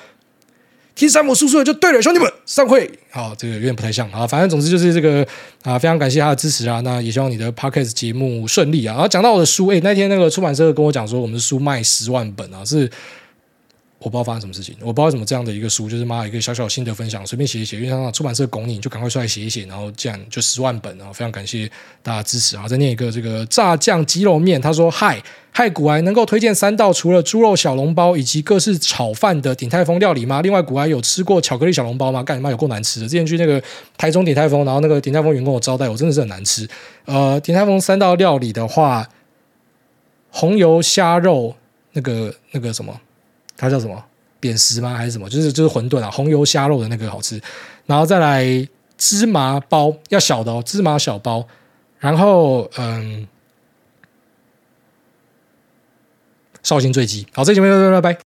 [1.00, 2.92] 听山姆叔叔的就对了，兄弟们，散会。
[3.10, 5.26] 好，这个有点不太像啊，反正总之就是这个
[5.64, 6.82] 啊，非常感谢他的支持啊。
[6.82, 8.92] 那也希望你的 Podcast 节目顺利啊。
[8.92, 12.90] 然后讲到我的书，哎，那天那个出版社跟我讲说，我们的书卖十万本啊，是。
[14.00, 21.70] 我不知道发生什么事情，我不知道怎么这样的一个书，就是妈一个小小心得分享，随便写一写，因为他出版社拱你，就赶快出来写一写，然后这样就十万本啊，非常感谢
[22.02, 22.66] 大家支持啊！
[22.66, 25.22] 再念一个这个炸酱鸡肉面，他说嗨
[25.52, 30.42] 嗨，古埃能够推荐三道除了猪肉小笼包以及各式炒饭的鼎泰丰料理吗？
[30.42, 32.24] 另外古埃有吃过巧克力小笼包吗？
[32.24, 33.06] 干你妈有够难吃的！
[33.06, 33.62] 之前去那个
[33.98, 36.66] 台中鼎泰丰，然后那个鼎泰丰员工我招待我，真的是很难吃。
[37.04, 39.10] 呃，鼎泰丰三道料理的话，
[40.30, 41.54] 红油虾肉
[41.92, 42.98] 那个那个什么。
[43.60, 44.04] 它叫什么？
[44.40, 44.94] 扁食吗？
[44.96, 45.30] 还是什么？
[45.30, 47.40] 就是就是馄饨啊，红油虾肉的那个好吃。
[47.86, 48.46] 然后再来
[48.98, 51.46] 芝麻包，要小的哦，芝麻小包。
[52.00, 53.28] 然后嗯，
[56.64, 57.28] 绍兴醉鸡。
[57.34, 58.20] 好，这期节目就到这，拜拜。